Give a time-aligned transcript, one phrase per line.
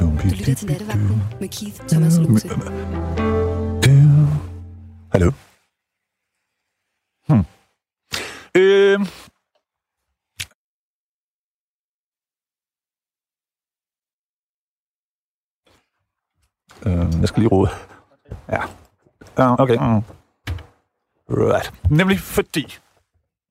[0.00, 2.48] Du lytter til nattevagten med Keith Thomas Lose.
[5.12, 5.30] Hallo?
[7.28, 7.44] Hmm.
[8.54, 9.00] Øh,
[16.86, 17.70] øh, jeg skal lige rode.
[18.48, 18.62] Ja.
[19.38, 19.74] Ja, okay.
[19.74, 20.02] Mm.
[21.30, 21.72] Right.
[21.90, 22.78] Nemlig fordi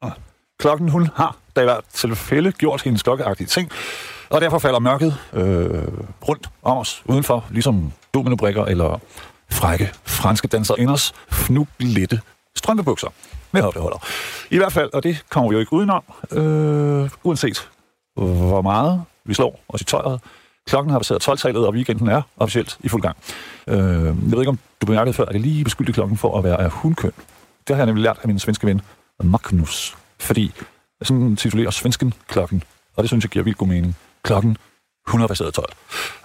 [0.06, 0.12] uh,
[0.60, 3.72] klokken hun har da i hvert tilfælde gjort hendes klokkeagtige ting,
[4.30, 5.84] og derfor falder mørket øh,
[6.28, 9.00] rundt om os udenfor, ligesom dominobrikker eller
[9.52, 12.22] frække franske danserinders fnuglette
[12.56, 13.08] strømpebukser
[13.52, 13.98] med hofteholder.
[14.50, 17.70] I hvert fald, og det kommer vi jo ikke udenom, øh, uanset
[18.16, 20.22] hvor meget vi slår os i tøjet.
[20.68, 23.18] Klokken har passeret 12-tallet, og weekenden er officielt i fuld gang.
[23.68, 26.44] Øh, jeg ved ikke, om du bemærkede før, at det lige beskyldte klokken for at
[26.44, 27.12] være af hundkøn.
[27.68, 28.82] Det har jeg nemlig lært af min svenske ven,
[29.24, 29.98] Magnus.
[30.20, 30.52] Fordi
[31.04, 32.64] sådan titulerer svensken klokken,
[32.96, 33.96] og det synes jeg giver vildt god mening.
[34.26, 34.58] Klokken
[35.08, 35.74] 100 12.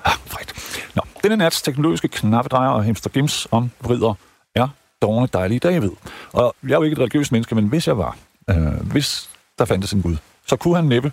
[0.05, 0.55] Ah, frækt.
[0.95, 4.15] Nå, denne nats teknologiske knappedrejer og hemster gims om vrider
[4.55, 4.69] er
[5.03, 5.91] dogne dejlige David.
[6.33, 8.17] Og jeg er jo ikke et religiøst menneske, men hvis jeg var,
[8.51, 11.13] øh, hvis der fandtes en Gud, så kunne han næppe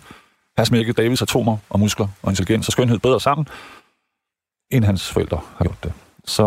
[0.56, 3.48] have smækket Davids atomer og muskler og intelligens og skønhed bedre sammen,
[4.70, 5.92] end hans forældre har gjort det.
[6.24, 6.42] Så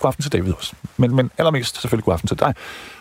[0.00, 0.74] god aften til David også.
[0.96, 2.54] Men, men allermest selvfølgelig god aften til dig.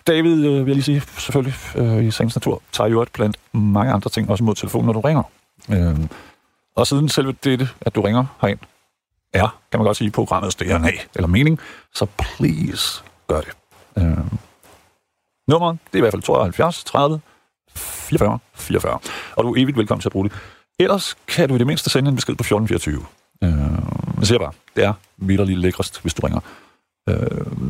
[0.07, 3.91] David, øh, vil jeg lige sige, selvfølgelig øh, i sagens natur, tager jo blandt mange
[3.93, 5.23] andre ting også mod telefonen, når du ringer.
[5.69, 6.07] Øh,
[6.77, 8.59] og siden selve dette, at du ringer herind,
[9.33, 11.59] er, kan man godt sige, programmets DNA eller mening,
[11.93, 13.51] så please gør det.
[13.97, 14.17] Øh,
[15.47, 17.21] nummeret, det er i hvert fald 72 30
[17.75, 18.99] 44 44.
[19.35, 20.37] Og du er evigt velkommen til at bruge det.
[20.79, 23.05] Ellers kan du i det mindste sende en besked på 1424.
[23.43, 23.49] Øh,
[24.19, 26.39] jeg siger bare, det er vidderligt lækrest, hvis du ringer.
[27.09, 27.61] Øh,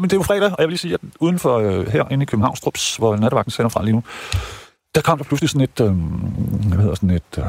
[0.00, 2.08] men det er jo fredag, og jeg vil lige sige, at uden for øh, her
[2.10, 4.02] inde i Københavnstrups, hvor nattevagten sender fra lige nu,
[4.94, 5.92] der kom der pludselig sådan et, øh,
[6.68, 7.44] hvad hedder sådan et, øh,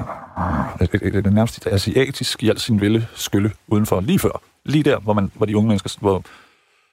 [0.82, 4.42] et, et, et, et nærmest et asiatisk i al sin vilde skylle udenfor, lige før.
[4.66, 6.24] Lige der, hvor, man, hvor de unge mennesker, hvor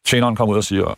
[0.06, 0.96] tjeneren kommer ud og siger,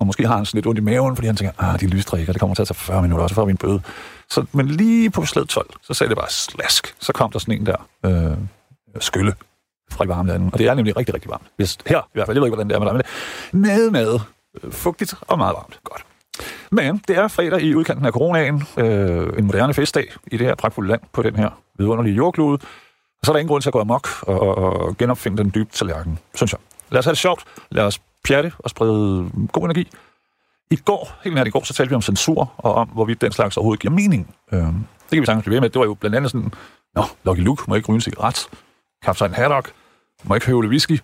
[0.00, 2.32] og måske har han sådan lidt ondt i maven, fordi han tænker, ah, de lysdrikker,
[2.32, 3.82] det kommer til at tage 40 minutter, og så får vi en bøde.
[4.30, 6.94] Så, men lige på slet 12, så sagde det bare slask.
[7.00, 8.36] Så kom der sådan en der øh,
[9.00, 9.34] skylle
[9.90, 10.50] fra de varme lande.
[10.52, 11.46] Og det er nemlig rigtig, rigtig varmt.
[11.56, 13.70] Hvis, her i hvert fald, jeg ved ikke, hvordan det er med dig, men det
[13.72, 14.20] med, med
[14.70, 15.80] fugtigt og meget varmt.
[15.84, 16.04] Godt.
[16.70, 20.54] Men det er fredag i udkanten af coronaen, øh, en moderne festdag i det her
[20.54, 22.58] pragtfulde land på den her vidunderlige jordklode.
[23.20, 25.52] Og så er der ingen grund til at gå amok og, og, og genopfinde den
[25.54, 26.60] dybe tallerken, synes jeg.
[26.90, 27.44] Lad os have det sjovt.
[27.70, 29.90] Lad os pjatte og sprede god energi.
[30.70, 33.32] I går, helt nær i går, så talte vi om censur, og om, hvorvidt den
[33.32, 34.34] slags overhovedet giver mening.
[34.52, 35.70] Øh, det kan vi sagtens blive ved med.
[35.70, 36.52] Det var jo blandt andet sådan,
[36.94, 38.48] Nå, Lucky Luke må ikke ryge en cigaret.
[39.02, 39.72] Kaptajn Haddock
[40.24, 41.00] må ikke høvle whisky.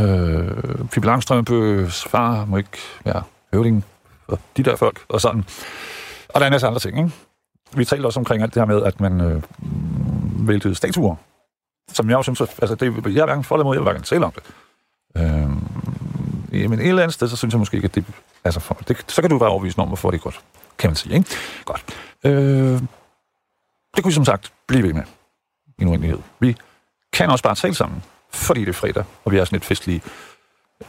[0.00, 3.22] Øh, Pippi Langstrømpes far må ikke være
[3.52, 3.84] høvding
[4.26, 5.44] og de der folk, og sådan.
[6.28, 7.10] Og der er en masse andre ting, ikke?
[7.76, 9.42] Vi talte også omkring alt det her med, at man øh,
[10.48, 11.16] væltede statuer,
[11.92, 14.02] som jeg også synes, altså det, jeg er hverken for eller mod, jeg vil hverken
[14.02, 14.42] tale om det.
[15.16, 18.04] Øh, men et eller andet sted, så synes jeg måske ikke, at det,
[18.44, 20.40] altså for, det, så kan du være overbevist om, hvorfor det er godt,
[20.78, 21.30] kan man sige, ikke?
[21.64, 21.84] Godt.
[22.24, 22.80] Øh,
[23.94, 25.02] det kunne vi som sagt blive ved med
[25.78, 26.18] i en uendelighed.
[26.40, 26.56] Vi
[27.12, 30.02] kan også bare tale sammen, fordi det er fredag, og vi er sådan lidt festlige.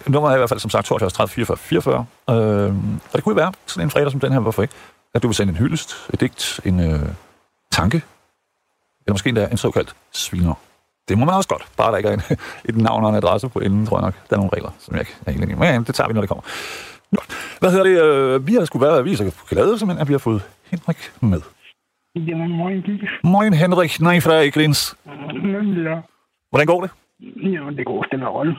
[0.08, 2.06] Nummeret er i hvert fald som sagt 72 30 44 44.
[2.30, 4.74] Øh, og det kunne være sådan en fredag som den her, hvorfor ikke?
[5.14, 7.00] At du vil sende en hyldest, et digt, en øh,
[7.72, 7.98] tanke,
[9.02, 10.54] eller måske endda en såkaldt sviner.
[11.08, 12.22] Det må man også godt, bare der ikke er en,
[12.70, 14.14] et navn og en adresse på inden, tror jeg nok.
[14.30, 15.60] Der er nogle regler, som jeg ikke er helt enig i.
[15.60, 16.44] Men det tager vi, når det kommer.
[17.12, 17.22] Nå.
[17.60, 18.02] Hvad hedder det?
[18.04, 20.42] Øh, vi har sgu været, vi er så glade, simpelthen, at vi har fået
[20.72, 21.42] Henrik med.
[22.16, 23.10] Jamen, morgen, Gilles.
[23.24, 24.96] Morgen, Henrik, nej fra Grins.
[25.06, 25.12] Ja.
[26.50, 26.92] Hvordan går det?
[27.54, 28.58] Jamen, det går stille og roligt.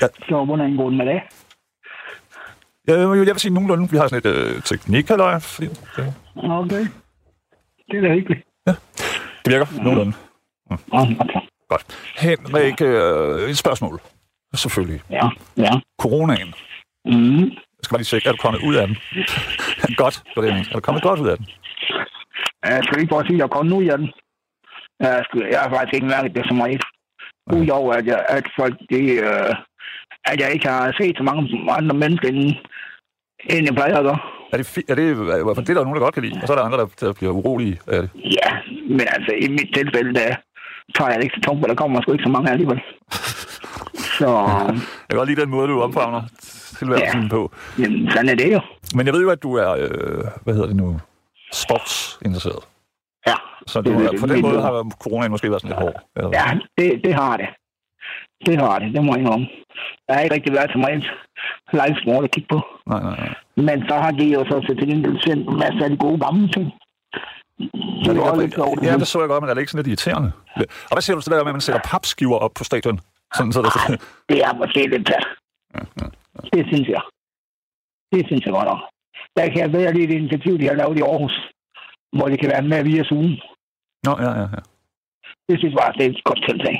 [0.00, 0.06] Ja.
[0.28, 1.20] Så hvordan går det med det?
[2.86, 5.66] Jeg, jeg vil sige nogenlunde, vi har sådan et øh, teknik, fordi
[5.96, 6.86] det, Okay.
[7.90, 8.46] Det er da hyggeligt.
[9.44, 10.12] det virker nogenlunde.
[10.70, 11.40] Ja, okay.
[11.68, 11.84] Godt.
[12.18, 14.00] Henrik, øh, et spørgsmål.
[14.54, 15.00] Selvfølgelig.
[15.10, 15.72] Ja, ja.
[16.02, 16.54] Coronaen.
[17.04, 17.42] Mm.
[17.42, 18.96] Jeg skal bare lige tjekke, er du kommet ud af den?
[20.02, 20.50] godt, var det.
[20.52, 21.46] Er du kommet godt ud af den?
[22.64, 24.10] Jeg skal lige prøve at sige, at jeg kom nu i den.
[25.00, 26.82] Jeg, skal, jeg har faktisk ikke mærket det så meget.
[27.52, 29.54] Udover at, jeg, at folk, det, øh,
[30.24, 31.40] at jeg ikke har set så mange
[31.78, 32.42] andre mennesker, end,
[33.50, 34.18] end jeg plejer at gøre.
[34.52, 35.14] Er det, er det, er,
[35.54, 37.12] det er der nogen, der godt kan lide, og så er der andre, der, der
[37.12, 38.10] bliver urolige af det.
[38.14, 38.50] Ja,
[38.88, 40.34] men altså i mit tilfælde, der
[40.96, 42.80] tager jeg det ikke så tungt, for der kommer sgu ikke så mange alligevel.
[44.18, 46.22] Så, Jeg kan godt lide den måde, du omfavner
[46.78, 47.28] tilværelsen Ja.
[47.28, 47.52] på.
[47.78, 48.60] jamen, sådan er det jo.
[48.94, 51.00] Men jeg ved jo, at du er, øh, hvad hedder det nu,
[51.52, 52.64] sportsinteresseret.
[53.26, 53.34] Ja,
[53.66, 56.02] Så Det- er- det- på den det- måde har coronaen måske været sådan lidt hård.
[56.16, 56.30] Eller?
[56.38, 57.46] ja det, det har det.
[58.46, 59.46] Det har det, det må jeg indrømme.
[60.06, 61.04] Jeg har ikke rigtig været så meget
[61.78, 62.60] live sport at kigge på.
[62.86, 63.34] Nej, nej, nej.
[63.66, 66.66] Men så har de jo så til gengæld sendt masser af de gode gamle ting.
[67.58, 68.82] Det det, var lidt sjovt.
[68.82, 70.32] ja, det så jeg godt, men er det ikke sådan lidt irriterende?
[70.88, 73.00] Og hvad siger du til det der med, at man sætter papskiver op på stadion?
[73.36, 73.72] Sådan, så det,
[74.30, 75.24] Det er måske lidt tæt.
[76.54, 77.02] Det synes jeg.
[78.12, 78.82] Det synes jeg godt nok.
[79.36, 81.36] Der kan jeg bedre lide det initiativ, de har lavet i Aarhus,
[82.16, 83.30] hvor det kan være med via Zoom.
[84.06, 84.60] Nå, ja, ja, ja.
[85.48, 86.76] Det synes jeg bare, det er et godt tiltag.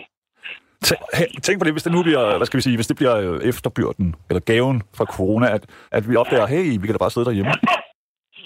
[1.43, 3.41] Tænk på det, hvis det nu bliver, hvad skal vi sige, hvis det bliver øh,
[3.51, 7.27] efterbyrden, eller gaven fra corona, at, at vi opdager, hey, vi kan da bare sidde
[7.27, 7.53] derhjemme.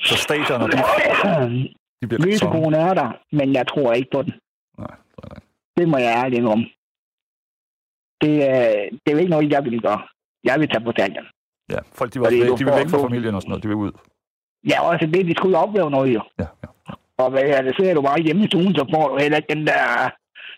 [0.05, 0.77] Så stadioner, de,
[2.03, 2.27] de bliver.
[2.27, 4.33] Risikoen er der, men jeg tror ikke på den.
[4.79, 4.95] Nej,
[5.31, 5.39] nej.
[5.77, 6.61] Det må jeg ærligt om.
[8.23, 10.01] Det, er- det er jo ikke noget, jeg vil gøre.
[10.45, 11.25] Jeg vil tage på stadion.
[11.71, 13.77] Ja, folk de, var, væk, de vil væk fra familien og sådan noget, de vil
[13.77, 13.93] ud.
[14.71, 16.23] Ja, også det, de skulle opleve noget jo.
[16.39, 16.69] Ja, ja.
[17.19, 19.37] Og hvad er det, så er du bare hjemme i stuen, så får du heller
[19.37, 20.11] ikke den der,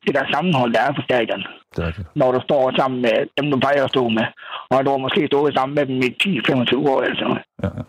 [0.07, 1.43] det der sammenhold, der er på stadion.
[1.77, 2.09] Det er rigtigt.
[2.21, 4.27] Når du står sammen med dem, du plejer at stå med.
[4.71, 7.43] Og du har måske stået sammen med dem i 10-25 år eller sådan noget.
[7.63, 7.85] Ja, ja.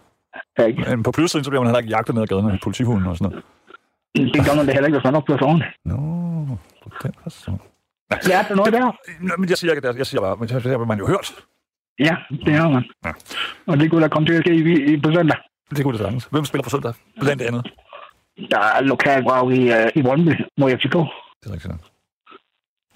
[0.70, 0.90] Ikke?
[0.90, 3.18] Men på plussiden, så bliver man heller ikke jagtet ned ad gaden af politihunden og
[3.18, 4.34] sådan noget.
[4.34, 5.72] Det gør man da heller ikke, hvis man opfører sig ordentligt.
[5.86, 5.98] Nå,
[6.84, 7.62] på den person.
[8.12, 8.92] Ja, der noget der.
[9.28, 11.28] Nå, men jeg siger ikke, at jeg siger bare, men det har man jo hørt.
[12.00, 12.16] Ja,
[12.46, 12.84] det har man.
[13.06, 13.12] Ja.
[13.68, 15.38] Og det kunne da komme til at ske i, i, på søndag.
[15.76, 16.28] Det kunne det sagtens.
[16.32, 16.94] Hvem spiller på søndag?
[17.22, 17.74] Blandt andet.
[18.52, 20.96] Der er lokalbrav i, uh, i Brøndby mod FCK.
[21.42, 21.74] Det er rigtigt.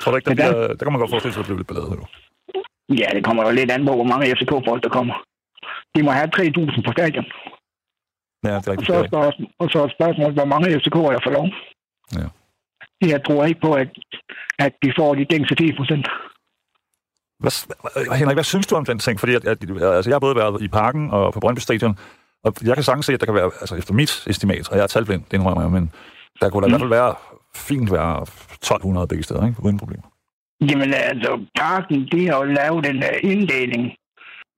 [0.04, 1.70] Tror du ikke, der, bliver, der kan man godt forestille sig, at det bliver lidt
[1.72, 2.06] ballade nu.
[3.02, 5.16] Ja, det kommer jo lidt an på, hvor mange FCK-folk der kommer.
[5.96, 7.26] De må have 3.000 på stadion.
[8.48, 8.88] Ja, det er Og rigtigt.
[8.88, 11.48] så, det er spørgsmålet, og så er spørgsmålet, hvor mange FCK'er jeg får lov.
[12.20, 12.28] Ja.
[13.14, 13.90] Jeg tror ikke på, at,
[14.60, 16.08] at de får de gængse 10 procent.
[17.40, 17.52] Hvad,
[18.16, 19.20] Henrik, hvad synes du om den ting?
[19.20, 22.00] Fordi at, at, altså, jeg har både været i parken og på Brøndby Stadion,
[22.44, 24.84] og jeg kan sagtens se, at der kan være, altså efter mit estimat, og jeg
[24.84, 25.92] er talblind, det indrømmer jeg, men
[26.42, 27.16] der kunne da i hvert fald være
[27.56, 29.64] fint være 1200 begge steder, ikke?
[29.64, 30.04] uden problemer.
[30.62, 33.84] Jamen altså, parken, de har jo lavet en uh, inddeling,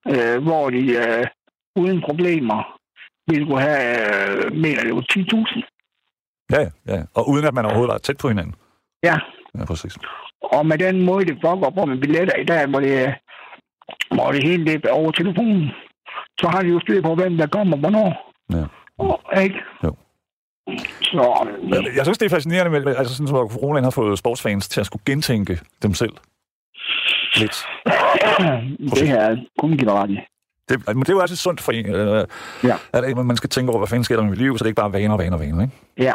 [0.07, 1.25] øh, hvor de øh,
[1.75, 2.79] uden problemer
[3.31, 3.83] ville kunne have,
[4.45, 5.61] øh, mener det jo, 10.000.
[6.51, 7.03] Ja, ja, ja.
[7.13, 8.55] Og uden at man overhovedet er tæt på hinanden.
[9.03, 9.15] Ja,
[9.59, 9.97] Ja, præcis.
[10.41, 13.15] og med den måde, det foregår på med billetter i dag, hvor det,
[14.15, 15.69] hvor det hele det er over telefonen,
[16.39, 18.33] så har de jo styr på, hvem der kommer hvornår.
[18.53, 18.65] Ja.
[18.97, 19.59] Og, ikke?
[19.83, 19.95] Jo.
[21.01, 21.47] Så,
[21.95, 24.85] Jeg, synes, det er fascinerende, med, altså sådan, som coronaen har fået sportsfans til at
[24.85, 26.13] skulle gentænke dem selv.
[27.35, 27.65] Lidt.
[28.99, 30.19] det her er kun i.
[30.69, 31.95] Det, men det er jo altid sundt for en.
[31.95, 32.25] Øh,
[32.63, 32.75] Ja.
[32.93, 34.71] at man skal tænke over, hvad fanden sker der med mit liv, så det er
[34.73, 35.75] ikke bare vaner, vaner, vaner, ikke?
[35.97, 36.13] Ja.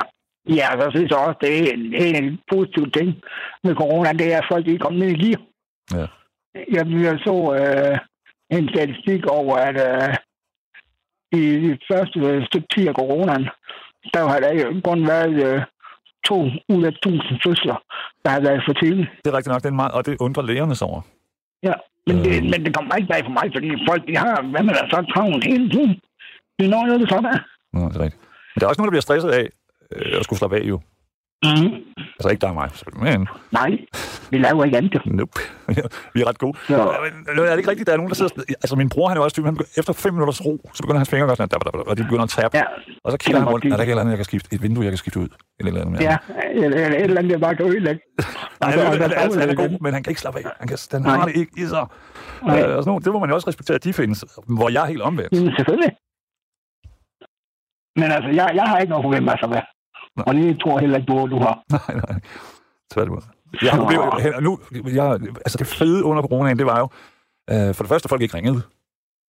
[0.49, 3.09] Ja, så synes jeg også, det er en, en positive ting
[3.65, 5.41] med corona, det er, at folk ikke er kommet ned i gear.
[5.95, 6.07] Ja.
[6.77, 7.99] Jeg, jeg så øh,
[8.59, 10.15] en statistik over, at øh,
[11.41, 13.49] i de første øh, stykke 10 af coronaen,
[14.15, 15.63] der har der jo kun været øh,
[16.29, 16.37] to
[16.75, 17.77] ud af tusind fødsler,
[18.25, 19.09] der har været for tidligt.
[19.25, 21.01] Det er rigtigt nok, er meget, og det undrer lægerne sig over.
[21.63, 21.73] Ja,
[22.07, 22.25] men, Øh.
[22.25, 24.87] det, men det kommer ikke bag for mig, fordi folk de har, hvad man er
[24.95, 25.93] så travlt hele tiden.
[26.59, 27.39] Det er noget, det sådan er.
[27.73, 28.23] Nå, det er rigtigt.
[28.53, 29.45] Men der er også nogen, der bliver stresset af
[29.95, 30.81] øh, at skulle slappe af, jo.
[31.45, 31.75] Mm.
[32.19, 32.71] Altså ikke der er mig,
[33.03, 33.71] men Nej,
[34.31, 35.03] vi laver ikke andet.
[35.07, 35.41] nope.
[36.15, 36.59] vi er ret gode.
[36.71, 36.77] Ja.
[36.77, 38.43] Men, øh, er det ikke rigtigt, der er nogen, der sidder...
[38.49, 40.99] Altså, min bror, han er også typen, han begynder, efter fem minutters ro, så begynder
[40.99, 42.57] hans fingre at gøre sådan, her, og de begynder at tabe.
[42.57, 42.63] Ja,
[43.05, 44.55] Og så kigger han rundt, er der ikke andet, jeg kan skifte?
[44.55, 45.29] Et vindue, jeg kan skifte ud?
[45.61, 46.01] Eller et eller andet.
[46.01, 46.17] ja,
[46.65, 48.01] eller, et eller andet, jeg bare kan ødelægge.
[48.61, 49.79] Nej, Og så- han, og så han, er det god, igen.
[49.81, 50.45] men han kan ikke slappe af.
[50.59, 51.87] Han, kan, han har det ikke i sig.
[52.47, 52.61] Nej.
[52.63, 54.25] Øh, og sådan nogle, det må man jo også respektere, at de findes,
[54.57, 55.33] hvor jeg er helt omvendt.
[55.33, 55.93] Jamen, selvfølgelig.
[57.97, 59.67] Men altså, jeg, jeg har ikke noget problem med at være.
[60.17, 60.25] Nej.
[60.27, 61.63] Og det tror jeg heller ikke, du, du har.
[61.77, 62.21] Nej, nej.
[62.93, 63.23] Tværtimod.
[63.63, 63.73] Jeg
[64.23, 64.59] Hen- og nu,
[64.95, 65.13] jeg,
[65.47, 66.89] altså det fede under coronaen, det var jo,
[67.51, 68.63] øh, for det første, folk ikke ringede.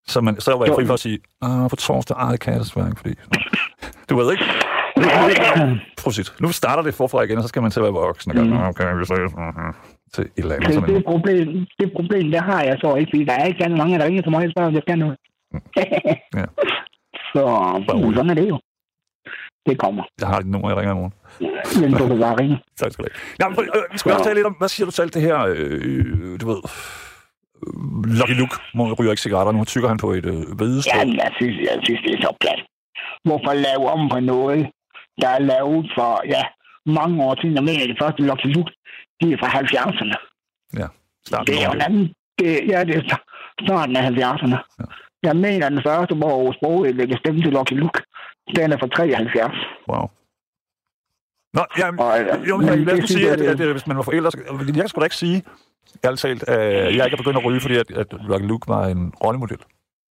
[0.07, 2.53] Så, man, så var jeg fri for at sige, ah, på torsdag, ah, det kan
[2.53, 3.13] jeg desværre ikke, fordi...
[4.09, 4.43] Du ved ikke?
[4.97, 5.03] Nu,
[6.05, 8.37] nu, nu starter det forfra igen, og så skal man til at være voksen.
[8.37, 8.51] Og Mm.
[8.51, 8.57] mm.
[8.57, 9.31] okay, vi ses.
[9.35, 9.73] Mhm.
[10.13, 10.67] Til et eller andet.
[10.67, 13.69] Det, Sådan det, problem, det problem, det har jeg så ikke, fordi der er ikke
[13.69, 15.17] mange, der ringer til mig og spørger, om jeg skal noget.
[16.39, 16.45] Ja.
[17.33, 17.43] Så
[17.93, 18.15] rolig.
[18.17, 18.59] sådan er det jo.
[19.69, 20.03] Det kommer.
[20.19, 21.13] jeg har dit nummer, jeg ringer i morgen.
[21.81, 22.57] Men du kan bare ringe.
[22.81, 23.49] Tak skal du have.
[23.51, 24.13] Nå, men, øh, vi skal Ja.
[24.15, 26.61] også tale lidt om, hvad siger du til alt det her, øh, du ved,
[28.19, 30.97] Lucky Luke, må ryger ikke cigaretter, nu tykker han på et øh, hvedestrå.
[30.97, 32.61] Ja, jeg synes, jeg synes, det er så plat.
[33.27, 34.61] Hvorfor lave om på noget,
[35.21, 36.43] der er lavet for, ja,
[36.85, 37.55] mange år siden.
[37.55, 38.71] Jeg mener, det første Lucky Luke,
[39.21, 40.15] de er fra 70'erne.
[41.27, 42.05] Starten Det er jo en anden...
[42.39, 43.25] Det, ja, det er sta-
[43.65, 44.57] starten af 70'erne.
[44.79, 44.85] Ja.
[45.23, 47.99] Jeg mener, den første, hvor sproget lægger stemme til Lucky Luke,
[48.55, 49.53] den er fra 73.
[49.89, 50.05] Wow.
[51.57, 53.61] Nå, ja, Og, øh, jo, men, men det nu synes sige, jeg, at, det- at,
[53.61, 54.31] at, hvis man var forældre,
[54.67, 55.43] jeg kan sgu da ikke sige,
[56.05, 59.13] ærligt talt, at jeg ikke er begyndt at ryge, fordi at, at Luke var en
[59.23, 59.57] rollemodel.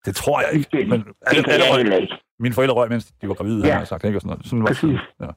[0.07, 0.69] Det tror jeg ikke.
[0.73, 2.15] Det- Men Det alle, kan alle jeg røg, ikke.
[2.39, 3.73] mine forældre røg, mens de var gravide, Ja.
[3.73, 4.05] har jeg sagt.
[4.05, 4.17] Ikke?
[4.19, 4.47] Og sådan, noget.
[4.47, 4.77] sådan var det.
[4.77, 5.01] Præcis.
[5.21, 5.31] Ja,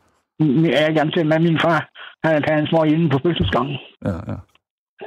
[0.78, 1.80] Jeg er gerne til med min far.
[2.24, 3.78] Han har taget en små inde på fødselsgangen.
[4.06, 4.36] ja, ja.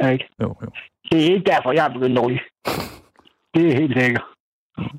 [0.02, 0.26] Ja, Ikke?
[0.42, 0.68] Jo, jo.
[1.10, 2.40] Det er ikke derfor, jeg er begyndt at ryge.
[3.54, 4.24] Det er helt sikkert.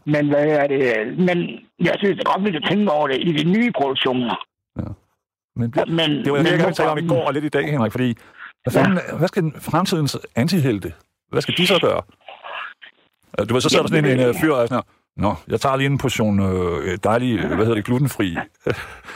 [0.05, 1.17] Men hvad er det?
[1.19, 1.37] Men
[1.79, 4.35] jeg synes det er godt, vi kan tænke over det i de nye produktioner.
[4.77, 4.83] Ja.
[5.55, 7.49] Men, bliver, Men, det var jeg men gerne tale om i går og lidt i
[7.49, 8.17] dag, Henrik, fordi
[8.63, 10.93] hvad, fanden, hvad skal fremtidens antihelte,
[11.29, 12.01] hvad skal de så gøre?
[13.39, 14.93] Øh, Du ved, så sidder der sådan en, en øh, fyr og er sådan her,
[15.17, 18.37] Nå, jeg tager lige en portion øh, dejlig, hvad hedder det, glutenfri.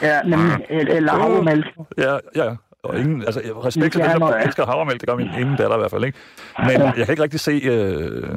[0.02, 0.66] Ja, nemlig,
[0.96, 1.66] eller havremælk.
[1.98, 2.54] ja, ja, ja.
[2.84, 4.42] Og ingen, altså, respekt til Ja, dem, der ja.
[4.46, 6.18] elsker havremælk, det gør min ene datter i hvert fald, ikke?
[6.58, 8.28] Men jeg kan ikke rigtig se øh,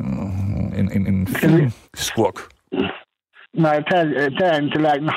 [0.80, 2.36] en, en, en film skurk.
[3.54, 5.10] Jeg tager, øh, tager en tallerken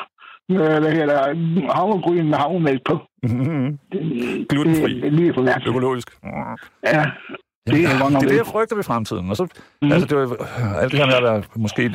[0.49, 1.19] med, hvad hedder
[1.73, 2.99] havregryn med havremælk på.
[4.49, 4.93] Glutenfri.
[4.93, 5.69] Det, det lige for mærkeligt.
[5.69, 6.09] Økologisk.
[6.85, 7.05] Ja,
[7.67, 9.29] det er godt nok det er det, jeg frygter ved fremtiden.
[9.29, 9.47] Og så,
[9.81, 9.91] mm.
[9.91, 11.83] altså, det øh, alt det her med at være måske...
[11.83, 11.91] Øh,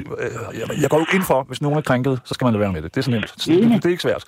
[0.61, 2.73] jeg, jeg går jo ind for, hvis nogen er krænket, så skal man lade være
[2.73, 2.95] med det.
[2.95, 3.35] Det er så nemt.
[3.47, 4.25] Det, det er ikke svært.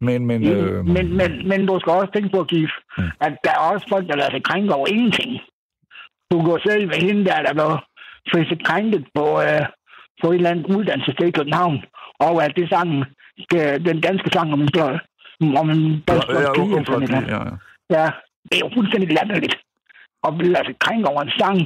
[0.00, 3.10] Men, men, øh, Men, men, men du skal også tænke på, Gif, Mm.
[3.26, 5.30] at der er også folk, der lader sig krænke over ingenting.
[6.30, 7.70] Du går selv med hende der, der blev
[8.32, 9.64] fristet krænket på, øh,
[10.22, 11.76] på et eller andet uddannelsessted i København,
[12.26, 12.90] og at det sang,
[13.50, 14.98] det, den danske sang om en blød,
[15.60, 17.08] om en ja, dansk ja, pige, sådan noget.
[17.10, 17.54] pige, ja, ja.
[17.96, 18.06] Ja,
[18.48, 19.56] det er jo fuldstændig latterligt.
[20.24, 21.58] Og vil lade sig krænke over en sang,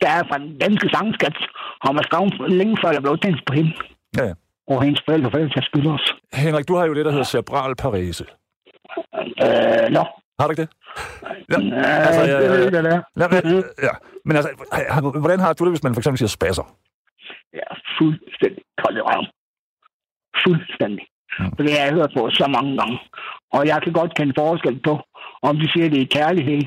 [0.00, 1.36] der er fra den danske sangskat,
[1.84, 3.72] og man skrev længe før, der blev tænkt på hende.
[4.18, 4.34] Ja, ja.
[4.68, 6.14] Og hendes forældre for ellers skyld også.
[6.34, 8.24] Henrik, du har jo det, der hedder cerebral parese.
[9.44, 10.04] Øh, nå.
[10.38, 10.70] Har du ikke det?
[11.52, 13.02] Ja, Øh, altså, ja, det ved ja, jeg ikke, hvad det er.
[13.20, 13.92] ja, men, ja.
[14.24, 14.50] men altså,
[15.24, 16.64] hvordan har du det, hvis man for eksempel siger spasser?
[17.60, 19.26] Ja, fuldstændig kold i røven.
[20.44, 21.04] Fuldstændig.
[21.38, 21.50] Mm.
[21.56, 22.98] For det har jeg hørt på så mange gange.
[23.56, 24.94] Og jeg kan godt kende forskel på,
[25.48, 26.62] om de siger det i kærlighed,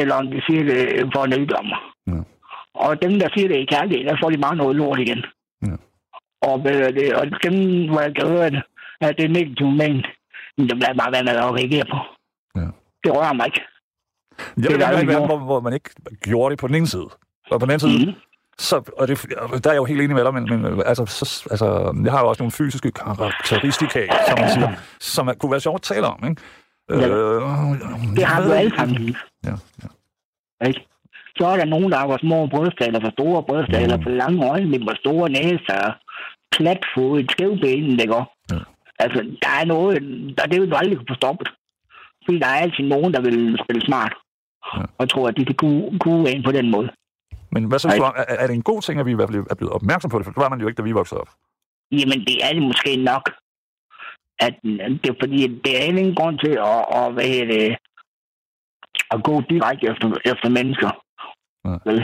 [0.00, 0.78] eller om de siger det
[1.14, 1.78] for en neddommer.
[2.06, 2.24] Mm.
[2.74, 5.22] Og dem, der siger det i kærlighed, der får de bare noget lort igen.
[5.62, 5.78] Mm.
[6.48, 7.54] Og, hvad det, og dem,
[7.90, 8.62] hvor jeg kan høre det,
[9.00, 10.06] at det er negativt ment,
[10.58, 11.98] men det bliver bare være med at reagere på.
[12.60, 12.66] Ja.
[13.04, 13.60] Det rører mig ikke.
[14.62, 15.28] Jeg vil gerne er gjort.
[15.28, 15.90] hvor, hvor man ikke
[16.24, 17.08] gjorde det på den ene side.
[17.50, 18.12] Og på den anden side, Mm.
[18.58, 19.26] så, og det,
[19.64, 21.66] der er jeg jo helt enig med dig, men, men altså, så, altså,
[22.04, 24.70] jeg har jo også nogle fysiske karakteristika, som man siger,
[25.00, 26.42] som er- kunne være sjovt at tale om, ikke?
[26.90, 27.08] Ja.
[27.08, 27.42] Øh,
[28.16, 29.16] Det har ved alle sammen.
[29.44, 29.88] Ja, ja.
[30.68, 30.80] Ikke?
[31.38, 33.84] Så er der nogen, der har små bryster, eller for store bryster, Mm.
[33.84, 35.82] eller for lange øjne, med for store næser,
[36.56, 38.24] klatfod, et skævben, det går.
[38.52, 38.58] Ja.
[38.98, 39.94] Altså, der er noget,
[40.38, 41.48] der det vil du aldrig kunne få stoppet.
[42.24, 44.14] Fordi der er altid nogen, der vil spille smart.
[44.76, 44.82] Ja.
[44.98, 46.88] Og tror, at de kan kunne, kunne en på den måde.
[47.52, 49.28] Men hvad synes du om, er, er det en god ting, at vi i hvert
[49.30, 50.24] fald er blevet opmærksom på det?
[50.26, 51.28] For det var man jo ikke, da vi voksede op.
[51.92, 53.24] Jamen, det er det måske nok.
[54.38, 57.76] At det er fordi, det er ingen grund til at, at, hvad det,
[59.10, 60.90] at gå direkte efter, efter mennesker.
[61.64, 61.76] Ja.
[61.90, 61.98] Vel?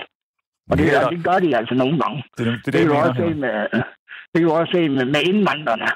[0.70, 2.24] Og det, Det er- det gør de altså nogle gange.
[2.38, 3.82] Det, er det, det, Det det, du mener, også med,
[4.30, 5.88] det kan du også med, med indvandrerne.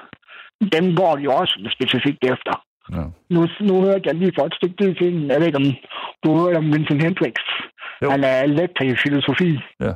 [0.74, 2.54] Dem går de også specifikt efter.
[2.92, 3.04] Ja.
[3.34, 5.70] Nu, nu hørte jeg lige for et stykke tid siden, jeg ved ikke om
[6.24, 7.46] du hørte om Vincent Hendricks.
[8.02, 8.10] Jo.
[8.10, 9.58] Han er lektor i filosofi.
[9.80, 9.92] Ja.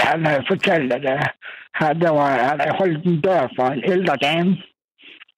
[0.00, 1.26] Han har fortalt, at uh,
[1.74, 4.56] han, der var, han har holdt en dør for en ældre dame.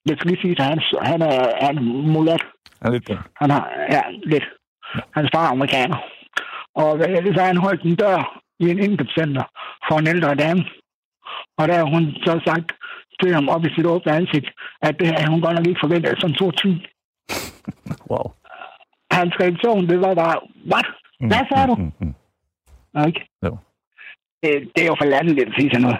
[0.06, 1.82] Det skal lige sige, at han, han er, han er
[2.14, 2.42] mulat.
[2.84, 3.16] Ja, lidt, ja.
[3.36, 4.46] Han har, ja, lidt.
[5.16, 5.98] Hans far er amerikaner.
[6.74, 9.44] Og hvad er det, så han holdt en dør i en indkøbscenter
[9.88, 10.64] for en ældre dame.
[11.58, 12.68] Og der har hun så sagt
[13.22, 14.46] til ham op i sit åbne ansigt,
[14.82, 16.78] at det havde hun godt nok ikke forventet som sort svin.
[18.10, 18.26] Wow.
[19.10, 20.36] Hans reaktion, det var bare,
[20.72, 20.86] what?
[21.20, 21.74] Mm, Hvad sagde du?
[21.74, 22.14] Mm, mm,
[22.94, 23.20] Nå, Ikke?
[23.44, 23.56] Jo.
[24.42, 25.98] Det, det er jo for latterligt at sige sådan noget.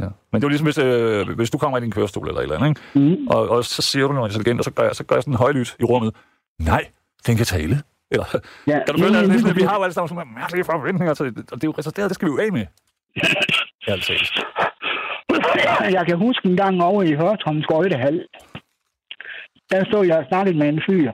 [0.00, 0.08] ja.
[0.30, 2.42] Men det er jo ligesom, hvis, øh, hvis du kommer i din kørestol eller et
[2.42, 3.10] eller andet, ikke?
[3.18, 3.26] Mm.
[3.28, 5.34] Og, og så siger du noget intelligent, og så gør jeg, så gør jeg sådan
[5.34, 6.14] en højlydt i rummet.
[6.60, 6.84] Nej,
[7.26, 7.76] den kan tale.
[8.10, 8.26] Eller,
[8.66, 11.14] Ja, kan du føle, at lige vi har jo alle sammen sådan nogle mærkelige forventninger
[11.14, 12.66] til det, og det er jo resulteret, det skal vi jo af med.
[13.88, 14.32] Ærligt talt.
[15.96, 18.26] Jeg kan huske en gang over i Hørtom Skøjtehal.
[19.70, 21.12] Der stod jeg og snakkede med en fyr.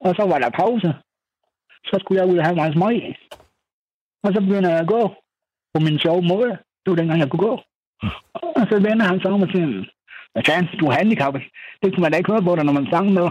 [0.00, 0.94] Og så var der pause.
[1.88, 2.96] Så skulle jeg ud og have mig smøg.
[4.24, 5.02] Og så begynder jeg at gå
[5.74, 6.50] på min sjove måde.
[6.82, 7.54] Det var dengang, jeg kunne gå.
[8.60, 9.66] Og så vender han sig om og siger,
[10.32, 11.42] hvad fanden, du er handicappet.
[11.82, 13.26] Det kunne man da ikke høre på dig, når man sang med.